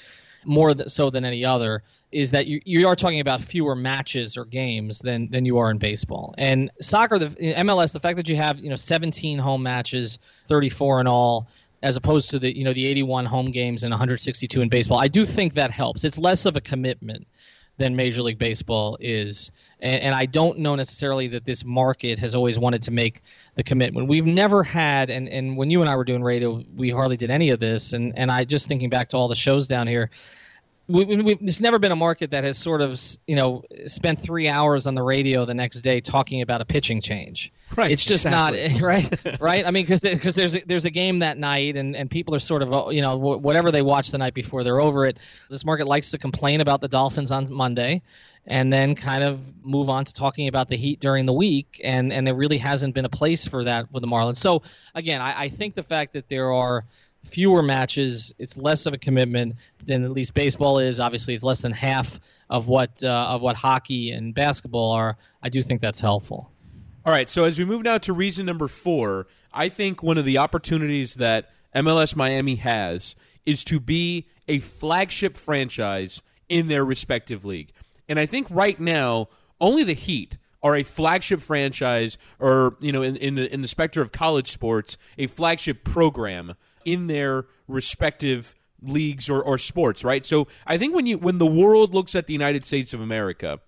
[0.46, 4.46] more so than any other is that you, you are talking about fewer matches or
[4.46, 6.36] games than than you are in baseball.
[6.38, 11.02] And soccer, the MLS, the fact that you have you know 17 home matches, 34
[11.02, 11.48] in all,
[11.84, 15.10] as opposed to the you know the 81 home games and 162 in baseball, I
[15.10, 16.04] do think that helps.
[16.04, 17.28] It's less of a commitment
[17.78, 19.52] than Major League Baseball is.
[19.80, 23.24] And, and, I don't know necessarily that this market has always wanted to make
[23.56, 24.08] the commitment.
[24.08, 27.32] We've never had, and, and when you and I were doing radio, we hardly did
[27.32, 27.94] any of this.
[27.94, 30.12] And, and I just thinking back to all the shows down here,
[30.88, 34.50] we, we, it's never been a market that has sort of you know spent three
[34.50, 37.54] hours on the radio the next day talking about a pitching change.
[37.76, 37.92] Right.
[37.92, 38.70] It's just exactly.
[38.70, 39.42] not right.
[39.42, 39.66] right.
[39.66, 42.40] I mean, because because there's a, there's a game that night, and, and people are
[42.40, 45.20] sort of you know whatever they watch the night before they're over it.
[45.50, 48.02] This market likes to complain about the Dolphins on Monday,
[48.46, 52.12] and then kind of move on to talking about the Heat during the week, and
[52.12, 54.38] and there really hasn't been a place for that with the Marlins.
[54.38, 56.86] So again, I, I think the fact that there are
[57.24, 58.34] fewer matches.
[58.38, 59.56] It's less of a commitment
[59.86, 61.00] than at least baseball is.
[61.00, 65.18] Obviously, it's less than half of what uh, of what hockey and basketball are.
[65.42, 66.52] I do think that's helpful.
[67.06, 67.30] All right.
[67.30, 71.16] So as we move now to reason number four, I think one of the opportunities
[71.16, 77.72] that MLS Miami has is to be a flagship franchise in their respective league.
[78.08, 79.28] And I think right now
[79.60, 83.68] only the Heat are a flagship franchise or you know in, in the in the
[83.68, 86.56] specter of college sports a flagship program
[86.86, 90.24] in their respective leagues or, or sports, right?
[90.26, 93.60] So I think when you when the world looks at the United States of America,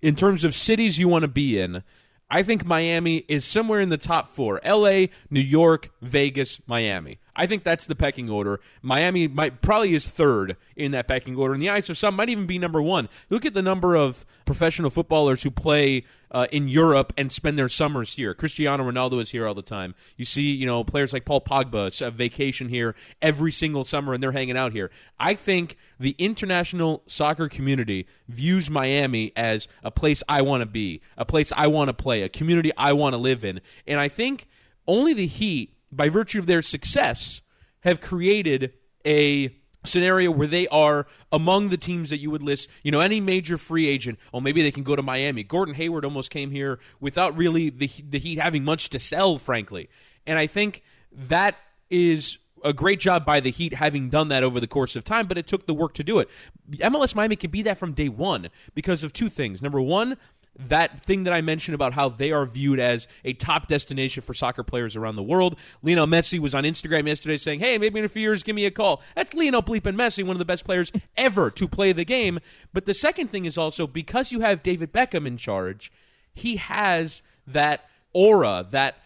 [0.00, 1.82] in terms of cities you want to be in,
[2.30, 4.60] I think Miami is somewhere in the top four.
[4.64, 7.18] LA, New York, Vegas, Miami.
[7.36, 8.60] I think that's the pecking order.
[8.82, 11.54] Miami might probably is third in that pecking order.
[11.54, 13.08] In the eyes of some, might even be number one.
[13.28, 17.68] Look at the number of professional footballers who play uh, in Europe and spend their
[17.68, 18.34] summers here.
[18.34, 19.94] Cristiano Ronaldo is here all the time.
[20.16, 24.32] You see, you know, players like Paul Pogba vacation here every single summer, and they're
[24.32, 24.90] hanging out here.
[25.18, 31.02] I think the international soccer community views Miami as a place I want to be,
[31.16, 34.08] a place I want to play, a community I want to live in, and I
[34.08, 34.46] think
[34.86, 37.40] only the Heat by virtue of their success,
[37.80, 38.72] have created
[39.06, 39.54] a
[39.84, 43.58] scenario where they are among the teams that you would list, you know, any major
[43.58, 45.42] free agent, oh, maybe they can go to Miami.
[45.42, 49.88] Gordon Hayward almost came here without really the, the Heat having much to sell, frankly.
[50.26, 51.56] And I think that
[51.90, 55.26] is a great job by the Heat having done that over the course of time,
[55.26, 56.30] but it took the work to do it.
[56.70, 59.60] MLS Miami can be that from day one because of two things.
[59.60, 60.16] Number one,
[60.56, 64.34] that thing that I mentioned about how they are viewed as a top destination for
[64.34, 65.58] soccer players around the world.
[65.82, 68.66] Lionel Messi was on Instagram yesterday saying, "Hey, maybe in a few years, give me
[68.66, 72.04] a call." That's Lionel Bleepin Messi, one of the best players ever to play the
[72.04, 72.38] game.
[72.72, 75.90] But the second thing is also because you have David Beckham in charge,
[76.32, 78.96] he has that aura, that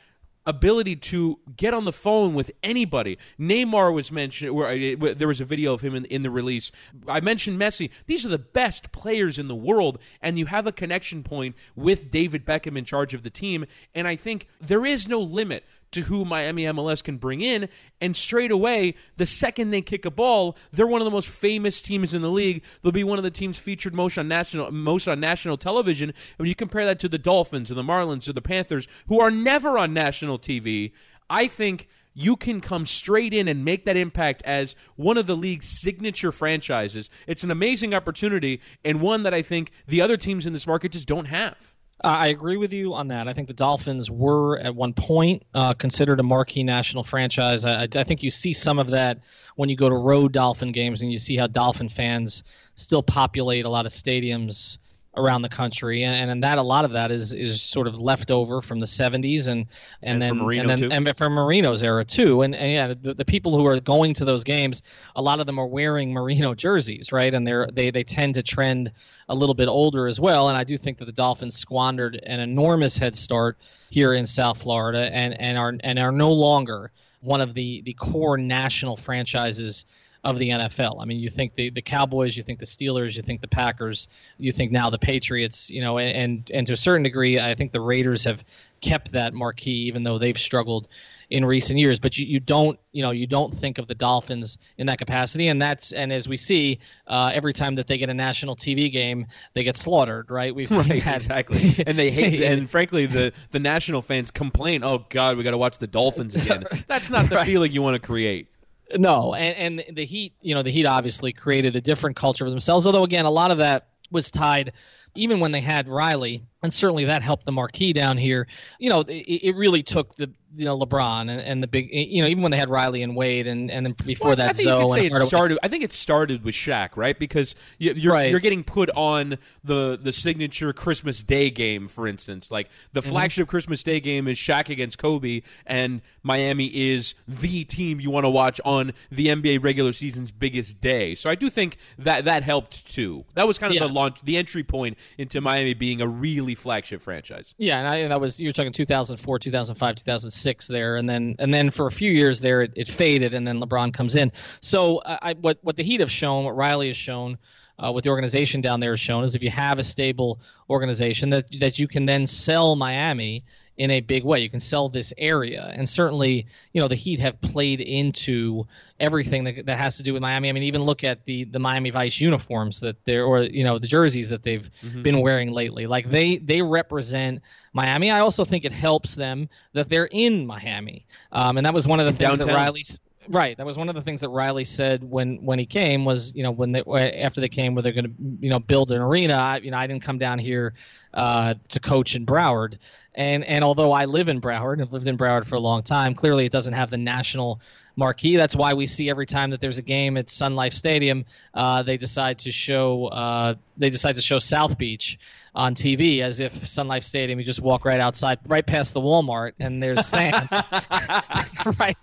[0.49, 3.19] ability to get on the phone with anybody.
[3.39, 4.55] Neymar was mentioned.
[4.55, 6.73] Where uh, there was a video of him in, in the release.
[7.07, 7.91] I mentioned Messi.
[8.07, 12.11] These are the best players in the world, and you have a connection point with
[12.11, 13.67] David Beckham in charge of the team.
[13.95, 17.69] And I think there is no limit to who Miami MLS can bring in.
[18.01, 21.81] And straight away, the second they kick a ball, they're one of the most famous
[21.81, 22.63] teams in the league.
[22.83, 26.11] They'll be one of the teams featured most on national most on national television.
[26.11, 29.21] And when you compare that to the Dolphins or the Marlins or the Panthers, who
[29.21, 30.93] are never on national TV,
[31.31, 35.37] I think you can come straight in and make that impact as one of the
[35.37, 37.09] league's signature franchises.
[37.29, 40.93] It's an amazing opportunity and one that I think the other teams in this market
[40.93, 41.77] just don't have.
[42.03, 43.27] Uh, I agree with you on that.
[43.27, 47.65] I think the Dolphins were at one point uh, considered a marquee national franchise.
[47.65, 49.19] I, I, think you see some of that
[49.57, 52.45] when you go to road Dolphin games and you see how Dolphin fans
[52.77, 54.79] still populate a lot of stadiums
[55.19, 58.31] around the country, and, and that a lot of that is is sort of left
[58.31, 59.67] over from the 70s and
[60.03, 60.89] and, and then and then too.
[60.91, 62.43] and from Marino's era too.
[62.43, 64.83] And, and yeah, the, the people who are going to those games,
[65.17, 67.33] a lot of them are wearing Marino jerseys, right?
[67.33, 68.93] And they're they they tend to trend
[69.29, 70.49] a little bit older as well.
[70.49, 73.59] And I do think that the Dolphins squandered an enormous head start
[73.91, 77.95] here in South Florida, and and are and are no longer one of the the
[77.95, 79.85] core national franchises
[80.25, 81.01] of the NFL.
[81.01, 84.09] I mean, you think the the Cowboys, you think the Steelers, you think the Packers,
[84.39, 87.73] you think now the Patriots, you know, and and to a certain degree, I think
[87.73, 88.45] the Raiders have
[88.81, 90.89] kept that marquee, even though they've struggled
[91.31, 91.99] in recent years.
[91.99, 95.49] But you, you don't you know you don't think of the Dolphins in that capacity,
[95.49, 98.91] and that's and as we see uh, every time that they get a national TV
[98.91, 100.31] game, they get slaughtered.
[100.31, 100.53] Right?
[100.55, 102.43] We've seen Right, that exactly, and they hate.
[102.51, 104.83] and frankly, the the national fans complain.
[104.83, 106.65] Oh God, we got to watch the Dolphins again.
[106.89, 107.47] That's not the Right.
[107.47, 108.49] feeling you want to create.
[108.97, 112.51] No, and, and the Heat, you know, the Heat obviously created a different culture for
[112.51, 112.87] themselves.
[112.87, 114.73] Although again, a lot of that was tied,
[115.15, 118.47] even when they had Riley, and certainly that helped the marquee down here.
[118.79, 122.23] You know, it, it really took the you know LeBron and, and the big, you
[122.23, 124.53] know, even when they had Riley and Wade, and and then before Well, that I
[124.55, 125.59] think Zoe you could say it started.
[125.63, 127.19] I think it started with Shaq, right?
[127.19, 128.31] Because you, you're Right.
[128.31, 132.51] you're getting put on the the signature Christmas Day game, for instance.
[132.51, 133.11] Like the Mm-hmm.
[133.11, 138.25] flagship Christmas Day game is Shaq against Kobe, and Miami is the team you want
[138.25, 141.15] to watch on the NBA regular season's biggest day.
[141.15, 143.25] So I do think that that helped too.
[143.35, 143.87] That was kind of Yeah.
[143.87, 147.55] the launch, the entry point into Miami being a really flagship franchise.
[147.59, 151.37] Yeah, and I, and that was you were talking 2004, 2005, 2006 there, and then
[151.39, 154.33] and then for a few years there it, it faded, and then LeBron comes in.
[154.61, 157.39] So uh, I, what what the Heat have shown, what Riley has shown,
[157.79, 161.31] uh, what the organization down there has shown is if you have a stable organization
[161.31, 163.45] that that you can then sell Miami
[163.79, 164.41] in a big way.
[164.41, 168.67] You can sell this area, and certainly, you know, the Heat have played into
[168.99, 170.49] everything that, that has to do with Miami.
[170.49, 173.79] I mean, even look at the the Miami Vice uniforms that they're, or you know,
[173.79, 174.69] the jerseys that they've
[175.03, 175.87] been wearing lately.
[175.87, 177.41] Like they they represent
[177.73, 178.11] Miami.
[178.11, 182.01] I also think it helps them that they're in Miami, um, and that was one
[182.01, 182.99] of the things that Downtown.
[183.31, 186.35] Right, that was one of the things that Riley said when when he came was
[186.35, 189.03] you know when they after they came where they're going to you know build an
[189.03, 189.35] arena.
[189.35, 190.73] I, you know I didn't come down here
[191.13, 192.79] uh, to coach in Broward,
[193.15, 195.83] and and although I live in Broward and have lived in Broward for a long
[195.83, 197.61] time, clearly it doesn't have the national
[197.99, 198.37] marquee.
[198.37, 201.83] That's why we see every time that there's a game at Sun Life Stadium, uh,
[201.83, 205.19] they decide to show uh, they decide to show South Beach
[205.55, 207.39] on TV as if Sun Life Stadium.
[207.41, 210.49] You just walk right outside, right past the Walmart, and there's sand.
[211.79, 211.97] right.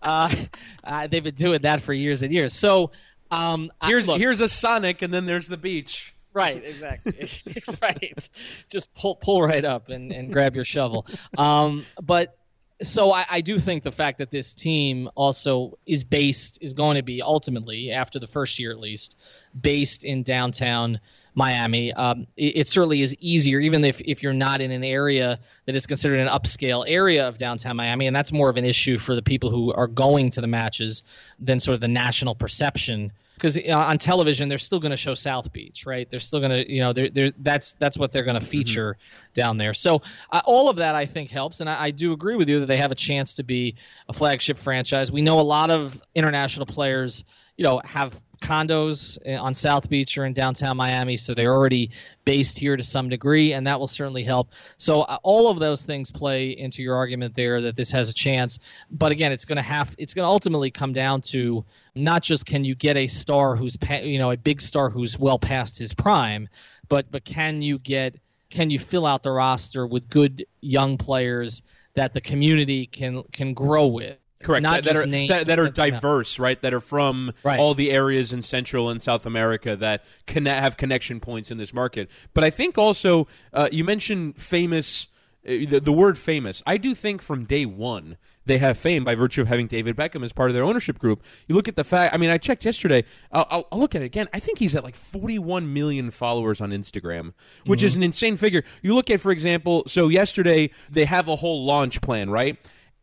[0.00, 0.34] Uh,
[0.84, 2.54] uh, they've been doing that for years and years.
[2.54, 2.92] So
[3.30, 6.14] um, I- Here's look, here's a Sonic, and then there's the beach.
[6.32, 7.28] Right, exactly.
[7.82, 8.28] right.
[8.70, 11.04] Just pull pull right up and, and grab your shovel.
[11.36, 12.36] Um, but
[12.82, 16.96] so I, I do think the fact that this team also is based is going
[16.96, 19.16] to be ultimately after the first year at least
[19.58, 21.00] based in downtown
[21.34, 21.92] Miami.
[21.92, 25.74] Um, it, it certainly is easier, even if if you're not in an area that
[25.74, 29.14] is considered an upscale area of downtown Miami, and that's more of an issue for
[29.14, 31.02] the people who are going to the matches
[31.38, 35.14] than sort of the national perception because uh, on television they're still going to show
[35.14, 36.08] South Beach, right?
[36.10, 38.98] They're still going to, you know, they're, they're, that's that's what they're going to feature
[39.34, 39.72] down there.
[39.72, 42.60] So uh, all of that I think helps, and I, I do agree with you
[42.60, 43.76] that they have a chance to be
[44.08, 45.10] a flagship franchise.
[45.10, 47.24] We know a lot of international players
[47.60, 51.90] you know, have condos eh, on South Beach or in downtown Miami, so they're already
[52.24, 54.50] based here to some degree, and that will certainly help.
[54.78, 58.14] So uh, all of those things play into your argument there that this has a
[58.14, 58.58] chance.
[58.90, 62.46] But again, it's going to have it's going to ultimately come down to not just
[62.46, 65.94] can you get a star who's you know a big star who's well past his
[65.94, 66.48] prime,
[66.88, 68.16] but but can you get
[68.50, 71.62] can you fill out the roster with good young players
[71.94, 74.62] that the community can can grow with Correct.
[74.62, 76.60] Not that, just are that, that are that- diverse, right?
[76.62, 77.58] That are from Right.
[77.58, 81.74] all the areas in Central and South America that connect, have connection points in this
[81.74, 82.10] market.
[82.32, 85.06] But I think also uh, you mentioned famous.
[85.46, 86.62] Uh, the, the word famous.
[86.66, 90.22] I do think from day one they have fame by virtue of having David Beckham
[90.24, 91.22] as part of their ownership group.
[91.46, 92.14] You look at the fact.
[92.14, 93.04] I mean, I checked yesterday.
[93.32, 94.28] I'll, I'll, I'll look at it again.
[94.34, 97.32] I think he's at like 41 million followers on Instagram,
[97.64, 98.64] which is an insane figure.
[98.82, 102.58] You look at, for example, so yesterday they have a whole launch plan, right?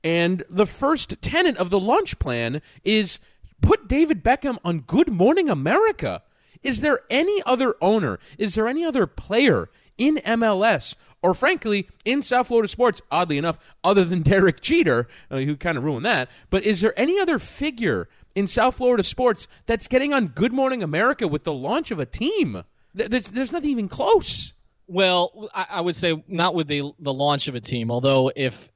[0.07, 3.19] And the first tenet of the launch plan is
[3.61, 6.23] put David Beckham on Good Morning America.
[6.63, 8.17] Is there any other owner?
[8.37, 13.59] Is there any other player in MLS or, frankly, in South Florida sports, oddly enough,
[13.83, 16.29] other than Derek uh, who kind of ruined that?
[16.49, 20.83] But is there any other figure in South Florida sports that's getting on Good Morning
[20.83, 22.63] America with the launch of a team?
[22.93, 24.53] There's, there's nothing even close.
[24.87, 27.91] Well, I, I would say not with the the launch of a team.
[27.91, 28.69] Although, if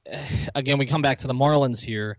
[0.56, 2.18] again we come back to the Marlins here,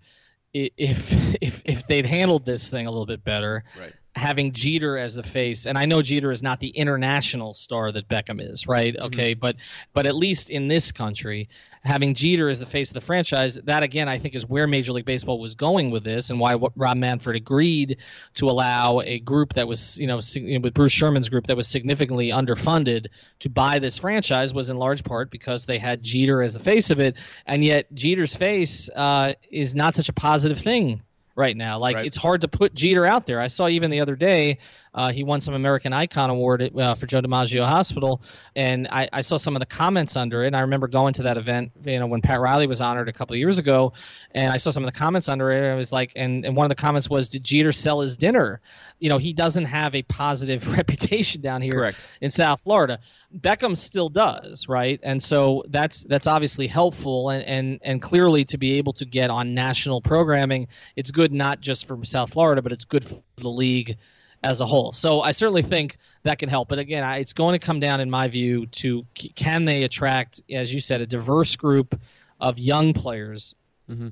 [0.55, 1.13] if
[1.43, 3.93] if if they'd handled this thing a little bit better, Right.
[4.15, 8.09] Having Jeter as the face, and I know Jeter is not the international star that
[8.09, 8.95] Beckham is, right?
[8.97, 9.57] Okay, but
[9.95, 11.49] but at least in this country,
[11.83, 14.93] having Jeter as the face of the franchise, that again I think is where Major
[14.93, 17.99] League Baseball was going with this, and why what Rob Manfred agreed
[18.35, 21.57] to allow a group that was you know you know, with Bruce Sherman's group that
[21.57, 23.07] was significantly underfunded
[23.41, 26.91] to buy this franchise was in large part because they had Jeter as the face
[26.91, 31.03] of it, and yet Jeter's face uh, is not such a positive thing
[31.35, 31.79] right now.
[31.79, 32.07] Like Right.
[32.07, 33.41] it's hard to put Jeter out there.
[33.41, 34.59] I saw even the other day
[34.95, 38.21] uh, he won some American Icon Award at, uh, for Joe DiMaggio Hospital,
[38.55, 40.49] and I, I saw some of the comments under it.
[40.49, 43.13] And I remember going to that event, you know, when Pat Riley was honored a
[43.13, 43.95] couple of years ago,
[44.33, 45.59] and I saw some of the comments under it.
[45.59, 48.19] And I was like, and, and one of the comments was, "Did Jeter sell his
[48.19, 48.61] dinner?"
[48.99, 51.99] You know, he doesn't have a positive reputation down here Correct.
[52.21, 52.99] in South Florida.
[53.35, 55.01] Beckham still does, right?
[55.03, 59.31] And so that's that's obviously helpful, and and and clearly to be able to get
[59.31, 63.49] on national programming, it's good not just for South Florida, but it's good for the
[63.49, 63.97] league
[64.43, 64.93] as a whole.
[64.93, 66.69] So I certainly think that can help.
[66.69, 70.41] But again, I, it's going to come down, in my view, to can they attract,
[70.51, 71.99] as you said, a diverse group
[72.41, 73.55] of young players.
[73.89, 74.09] Uh, Mm-hmm.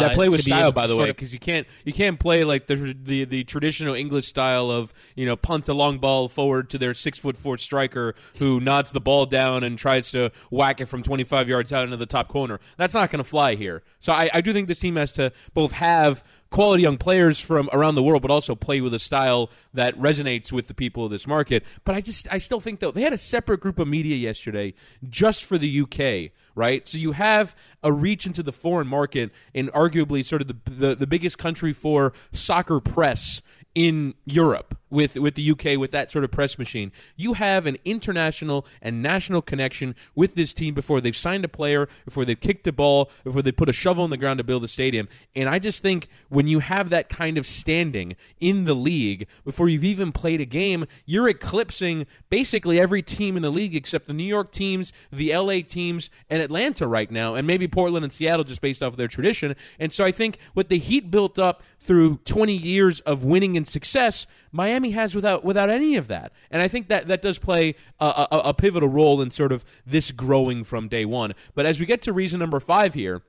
[0.00, 2.94] that play with style, by the way, because you can't you can't play like the,
[3.02, 6.94] the the traditional English style of you know punt a long ball forward to their
[6.94, 11.02] six foot four striker who nods the ball down and tries to whack it from
[11.02, 12.60] twenty five yards out into the top corner.
[12.78, 13.82] That's not going to fly here.
[14.00, 16.22] So I, I do think this team has to both have
[16.54, 20.52] quality young players from around the world, but also play with a style that resonates
[20.52, 21.64] with the people of this market.
[21.84, 24.74] But I just, I still think though they had a separate group of media yesterday
[25.10, 26.86] just for the UK, right?
[26.86, 30.94] So you have a reach into the foreign market in arguably sort of the the,
[30.94, 33.42] the biggest country for soccer press
[33.74, 36.92] in Europe with with the UK with that sort of press machine.
[37.16, 41.88] You have an international and national connection with this team before they've signed a player,
[42.04, 44.64] before they've kicked a ball, before they put a shovel in the ground to build
[44.64, 45.08] a stadium.
[45.34, 49.68] And I just think when you have that kind of standing in the league before
[49.68, 54.12] you've even played a game, you're eclipsing basically every team in the league except the
[54.14, 58.44] New York teams, the LA teams, and Atlanta right now, and maybe Portland and Seattle
[58.44, 59.56] just based off of their tradition.
[59.78, 63.66] And so I think what the Heat built up through 20 years of winning and
[63.66, 66.32] success, Miami has without without any of that.
[66.50, 69.64] And I think that that does play a, a, a pivotal role in sort of
[69.86, 71.34] this growing from day one.
[71.54, 73.22] But as we get to reason number five here,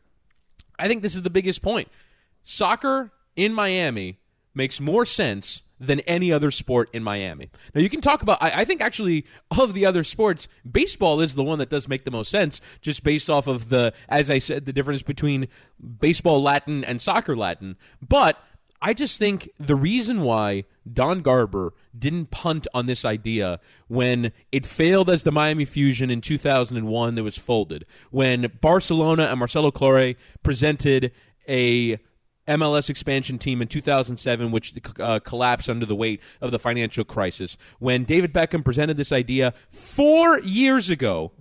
[0.79, 1.89] I think this is the biggest point.
[2.43, 4.19] Soccer in Miami
[4.53, 7.49] makes more sense than any other sport in Miami.
[7.73, 8.41] Now you can talk about.
[8.41, 9.25] I, I think actually
[9.57, 13.03] of the other sports, baseball is the one that does make the most sense, just
[13.03, 15.47] based off of the, as I said, the difference between
[15.99, 17.75] baseball Latin and soccer Latin.
[18.01, 18.37] But
[18.85, 24.63] I just think the reason why Don Garber didn't punt on this idea when it
[24.63, 30.13] failed as the Miami Fusion in 2001 that was folded, when Barcelona and Marcelo Claure
[30.43, 31.11] presented
[31.49, 31.97] a
[32.47, 37.57] MLS expansion team in 2007, which uh, collapsed under the weight of the financial crisis.
[37.79, 41.31] When David Beckham presented this idea four years ago,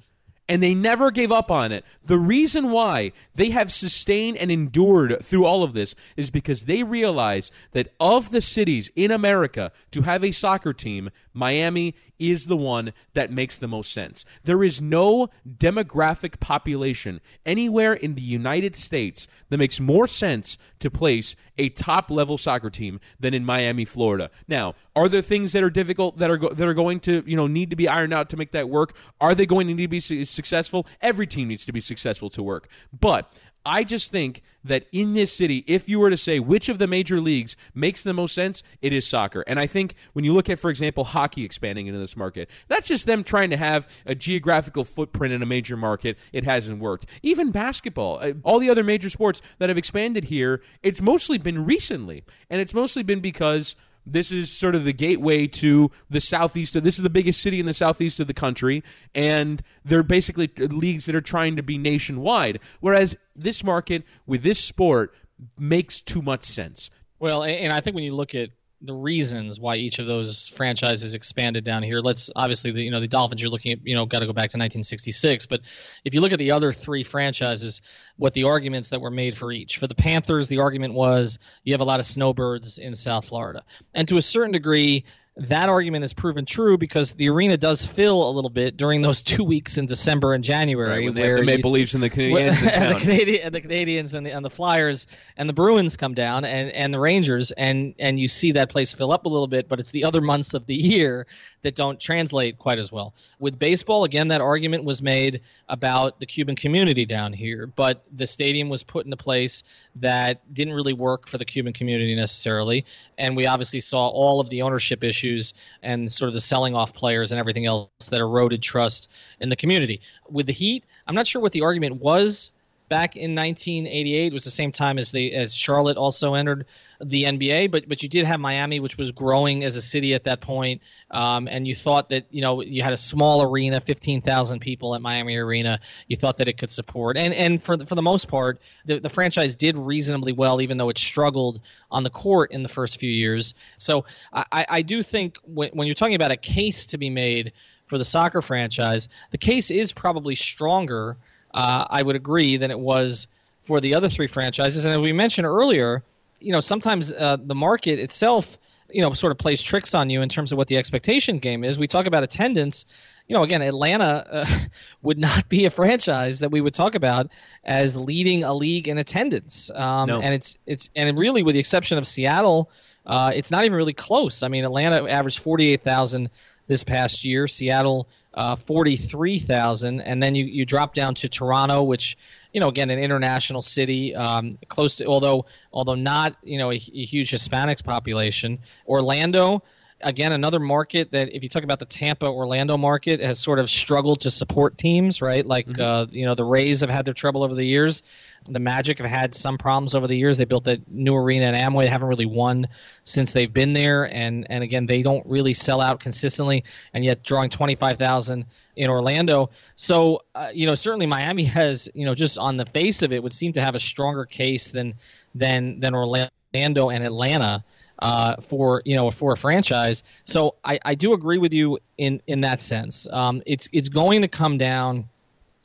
[0.48, 1.84] and they never gave up on it.
[2.04, 6.82] The reason why they have sustained and endured through all of this is because they
[6.82, 12.56] realize that of the cities in America to have a soccer team, Miami is the
[12.56, 14.24] one that makes the most sense.
[14.44, 15.28] There is no
[15.58, 22.10] demographic population anywhere in the United States that makes more sense to place a top
[22.10, 24.30] level soccer team than in Miami, Florida.
[24.46, 27.36] Now, are there things that are difficult that are go- that are going to you
[27.36, 28.96] know need to be ironed out to make that work?
[29.20, 30.86] Are they going to need to be su- successful?
[31.00, 32.68] Every team needs to be successful to work,
[32.98, 33.32] but
[33.66, 36.86] I just think that in this city, if you were to say which of the
[36.86, 39.42] major leagues makes the most sense, it is soccer.
[39.46, 42.88] And I think when you look at, for example, hockey expanding into this market, that's
[42.88, 46.16] just them trying to have a geographical footprint in a major market.
[46.32, 47.06] It hasn't worked.
[47.22, 51.64] Even basketball, uh, all the other major sports that have expanded here, it's mostly been
[51.64, 52.24] recently.
[52.48, 56.76] And it's mostly been because this is sort of the gateway to the southeast.
[56.76, 58.82] Of, this is the biggest city in the southeast of the country,
[59.14, 62.60] and they're basically leagues that are trying to be nationwide.
[62.80, 65.14] Whereas this market with this sport
[65.58, 66.90] makes too much sense.
[67.18, 68.50] Well, and I think when you look at
[68.84, 72.00] the reasons why each of those franchises expanded down here.
[72.00, 74.32] Let's obviously the you know the Dolphins you're looking at you know got to go
[74.32, 75.60] back to 1966, but
[76.04, 77.80] if you look at the other three franchises,
[78.16, 79.78] what the arguments that were made for each.
[79.78, 83.64] For the Panthers, the argument was you have a lot of snowbirds in South Florida,
[83.94, 85.04] and to a certain degree,
[85.36, 89.22] that argument is proven true because the arena does fill a little bit during those
[89.22, 92.94] two weeks in December and January, right, where the Maple Leafs and the Canadiens and
[92.94, 95.06] the, Canadian, and the Canadians and the, and the Flyers
[95.36, 98.94] and the Bruins come down and, and the Rangers and and you see that place
[98.94, 101.26] fill up a little bit, but it's the other months of the year
[101.64, 103.14] that don't translate quite as well.
[103.38, 108.26] With baseball, again, that argument was made about the Cuban community down here, but the
[108.26, 109.64] stadium was put into place
[109.96, 112.84] that didn't really work for the Cuban community necessarily,
[113.18, 116.94] and we obviously saw all of the ownership issues and sort of the selling off
[116.94, 119.10] players and everything else that eroded trust
[119.40, 120.02] in the community.
[120.30, 122.52] With the Heat, I'm not sure what the argument was
[122.88, 126.66] back in 1988 it was the same time as the as Charlotte also entered
[127.00, 130.24] the NBA, but but you did have Miami, which was growing as a city at
[130.24, 134.60] that point, um, and you thought that you know you had a small arena, 15,000
[134.60, 135.80] people at Miami Arena.
[136.06, 139.00] You thought that it could support, and and for the, for the most part, the,
[139.00, 141.60] the franchise did reasonably well, even though it struggled
[141.90, 143.54] on the court in the first few years.
[143.76, 147.52] So I, I do think when, when you're talking about a case to be made
[147.86, 151.16] for the soccer franchise, the case is probably stronger
[151.54, 153.28] uh, I would agree, than it was
[153.62, 154.84] for the other three franchises.
[154.84, 156.02] And as we mentioned earlier,
[156.40, 158.58] you know, sometimes uh, the market itself,
[158.90, 161.64] you know, sort of plays tricks on you in terms of what the expectation game
[161.64, 161.78] is.
[161.78, 162.84] We talk about attendance.
[163.28, 164.46] You know, again, Atlanta uh,
[165.02, 167.30] would not be a franchise that we would talk about
[167.64, 169.70] as leading a league in attendance.
[169.74, 170.20] Um, no.
[170.20, 172.70] And it's it's and really, with the exception of Seattle,
[173.06, 174.42] uh, it's not even really close.
[174.42, 176.30] I mean, Atlanta averaged forty eight thousand
[176.66, 177.46] this past year.
[177.46, 180.00] Seattle uh, 43,000.
[180.00, 182.16] And then you, you drop down to Toronto, which,
[182.52, 186.74] you know, again, an international city, um, close to, although, although not, you know, a,
[186.74, 188.58] a huge Hispanics population.
[188.86, 189.62] Orlando,
[190.04, 193.68] again, another market that, if you talk about the Tampa Orlando market, has sort of
[193.68, 195.44] struggled to support teams, right?
[195.44, 195.82] Like, mm-hmm.
[195.82, 198.02] uh, you know, the Rays have had their trouble over the years.
[198.46, 200.36] The Magic have had some problems over the years.
[200.36, 201.84] They built a new arena in Amway.
[201.84, 202.68] They haven't really won
[203.02, 206.64] since they've been there, and and again, they don't really sell out consistently.
[206.92, 208.44] And yet, drawing twenty five thousand
[208.76, 213.00] in Orlando, so uh, you know, certainly Miami has, you know, just on the face
[213.00, 214.94] of it, would seem to have a stronger case than
[215.34, 217.64] than than Orlando and Atlanta
[218.04, 220.02] uh, for you know for a franchise.
[220.24, 223.08] So I, I do agree with you in in that sense.
[223.10, 225.08] Um, it's it's going to come down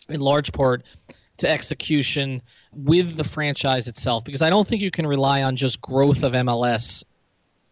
[0.07, 0.83] in large part
[1.37, 2.41] to execution
[2.73, 6.31] with the franchise itself because I don't think you can rely on just growth of
[6.31, 7.03] MLS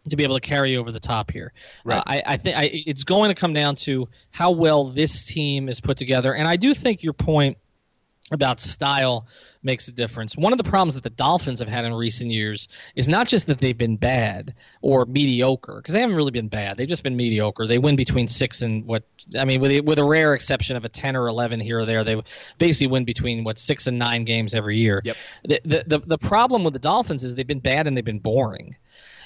[0.09, 1.53] to be able to carry over the top here.
[1.85, 1.99] Right.
[1.99, 5.79] Uh, I, I think it's going to come down to how well this team is
[5.79, 7.57] put together, and I do think your point
[8.31, 9.27] about style
[9.67, 10.35] makes a difference.
[10.35, 13.45] One of the problems that the Dolphins have had in recent years is not just
[13.45, 16.77] that they've been bad or mediocre, because they haven't really been bad.
[16.77, 17.67] They've just been mediocre.
[17.67, 19.03] They win between six and what
[19.37, 22.03] I mean, with with a rare exception of a ten or eleven here or there,
[22.03, 22.19] they
[22.57, 25.01] basically win between what six and nine games every year.
[25.03, 25.17] Yep.
[25.43, 28.19] The the the, the problem with the Dolphins is they've been bad and they've been
[28.19, 28.75] boring.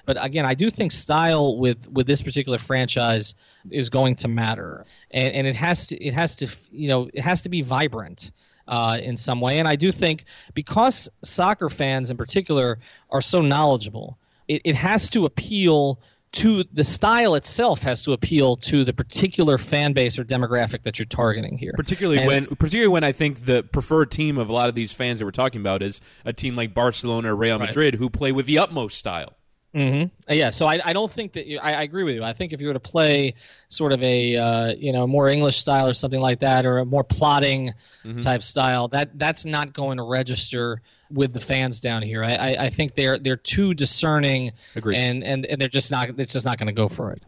[0.05, 3.35] But again, I do think style with with this particular franchise
[3.69, 7.21] is going to matter, and, and it has to it has to you know it
[7.21, 8.31] has to be vibrant
[8.67, 9.59] uh, in some way.
[9.59, 15.09] And I do think because soccer fans in particular are so knowledgeable, it, it has
[15.11, 15.99] to appeal
[16.33, 20.97] to the style itself has to appeal to the particular fan base or demographic that
[20.97, 21.73] you're targeting here.
[21.75, 24.93] Particularly and, when, particularly when I think the preferred team of a lot of these
[24.93, 27.99] fans that we're talking about is a team like Barcelona or Real Madrid, right.
[27.99, 29.33] who play with the utmost style.
[29.73, 30.33] Mm-hmm.
[30.33, 32.23] Yeah, so I, I don't think that you, I, I, agree with you.
[32.23, 33.35] I think if you were to play
[33.69, 36.85] sort of a uh, you know more English style or something like that, or a
[36.85, 38.19] more plotting mm-hmm.
[38.19, 42.21] type style, that that's not going to register with the fans down here.
[42.21, 44.97] I, I, I think they're they're too discerning, Agreed.
[44.97, 47.23] and and and they're just not it's just not going to go for it.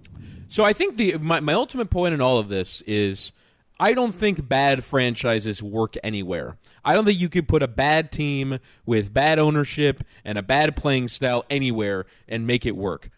[0.49, 3.31] So I think the my, my ultimate point in all of this is
[3.79, 6.57] I don't think bad franchises work anywhere.
[6.85, 10.75] I don't think you could put a bad team with bad ownership and a bad
[10.75, 13.09] playing style anywhere and make it work.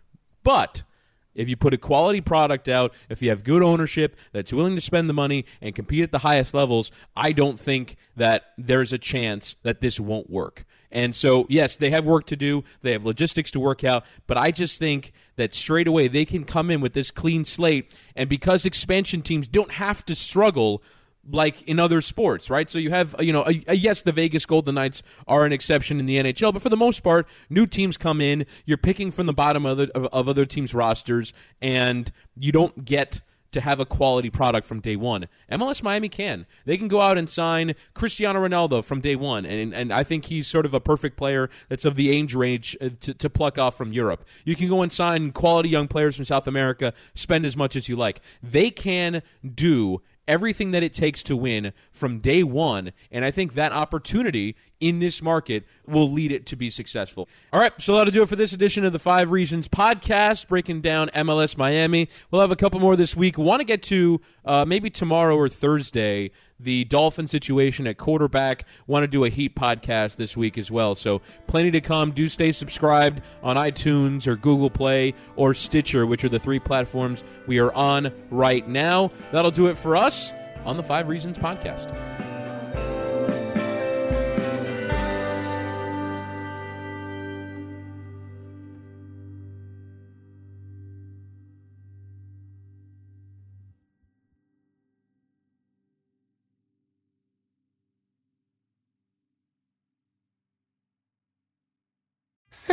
[0.43, 0.83] But
[1.35, 4.81] if you put a quality product out, if you have good ownership that's willing to
[4.81, 8.97] spend the money and compete at the highest levels, I don't think that there's a
[8.97, 10.65] chance that this won't work.
[10.95, 12.63] And so, yes, they have work to do.
[12.81, 14.05] They have logistics to work out.
[14.27, 17.93] But I just think that straight away they can come in with this clean slate.
[18.15, 20.81] And because expansion teams don't have to struggle
[21.29, 22.69] like in other sports, right?
[22.69, 25.99] So you have, you know, a, a, yes, the Vegas Golden Knights are an exception
[25.99, 28.45] in the NHL, but for the most part, new teams come in.
[28.65, 32.85] You're picking from the bottom of, the, of, of other teams' rosters, and you don't
[32.85, 33.19] get
[33.55, 35.29] to have a quality product from day one.
[35.49, 36.45] MLS Miami can.
[36.65, 40.25] They can go out and sign Cristiano Ronaldo from day one, and and I think
[40.25, 43.57] he's sort of a perfect player that's of the age range uh, to, to pluck
[43.57, 44.25] off from Europe.
[44.43, 47.87] You can go and sign quality young players from South America, spend as much as
[47.87, 48.19] you like.
[48.43, 49.21] They can
[49.53, 52.91] do everything that it takes to win from day one.
[53.09, 57.27] And I think that opportunity in this market will lead it to be successful.
[57.53, 60.81] All right, so that'll do it for this edition of the Five Reasons podcast, breaking
[60.81, 62.09] down MLS Miami.
[62.31, 63.37] We'll have a couple more this week.
[63.37, 68.65] Want to get to uh, maybe tomorrow or Thursday the Dolphin situation at quarterback.
[68.87, 70.95] Want to do a Heat podcast this week as well.
[70.95, 72.11] So plenty to come.
[72.11, 77.23] Do stay subscribed on iTunes or Google Play or Stitcher, which are the three platforms
[77.47, 79.11] we are on right now.
[79.31, 80.31] That'll do it for us
[80.63, 82.34] on the Five Reasons podcast.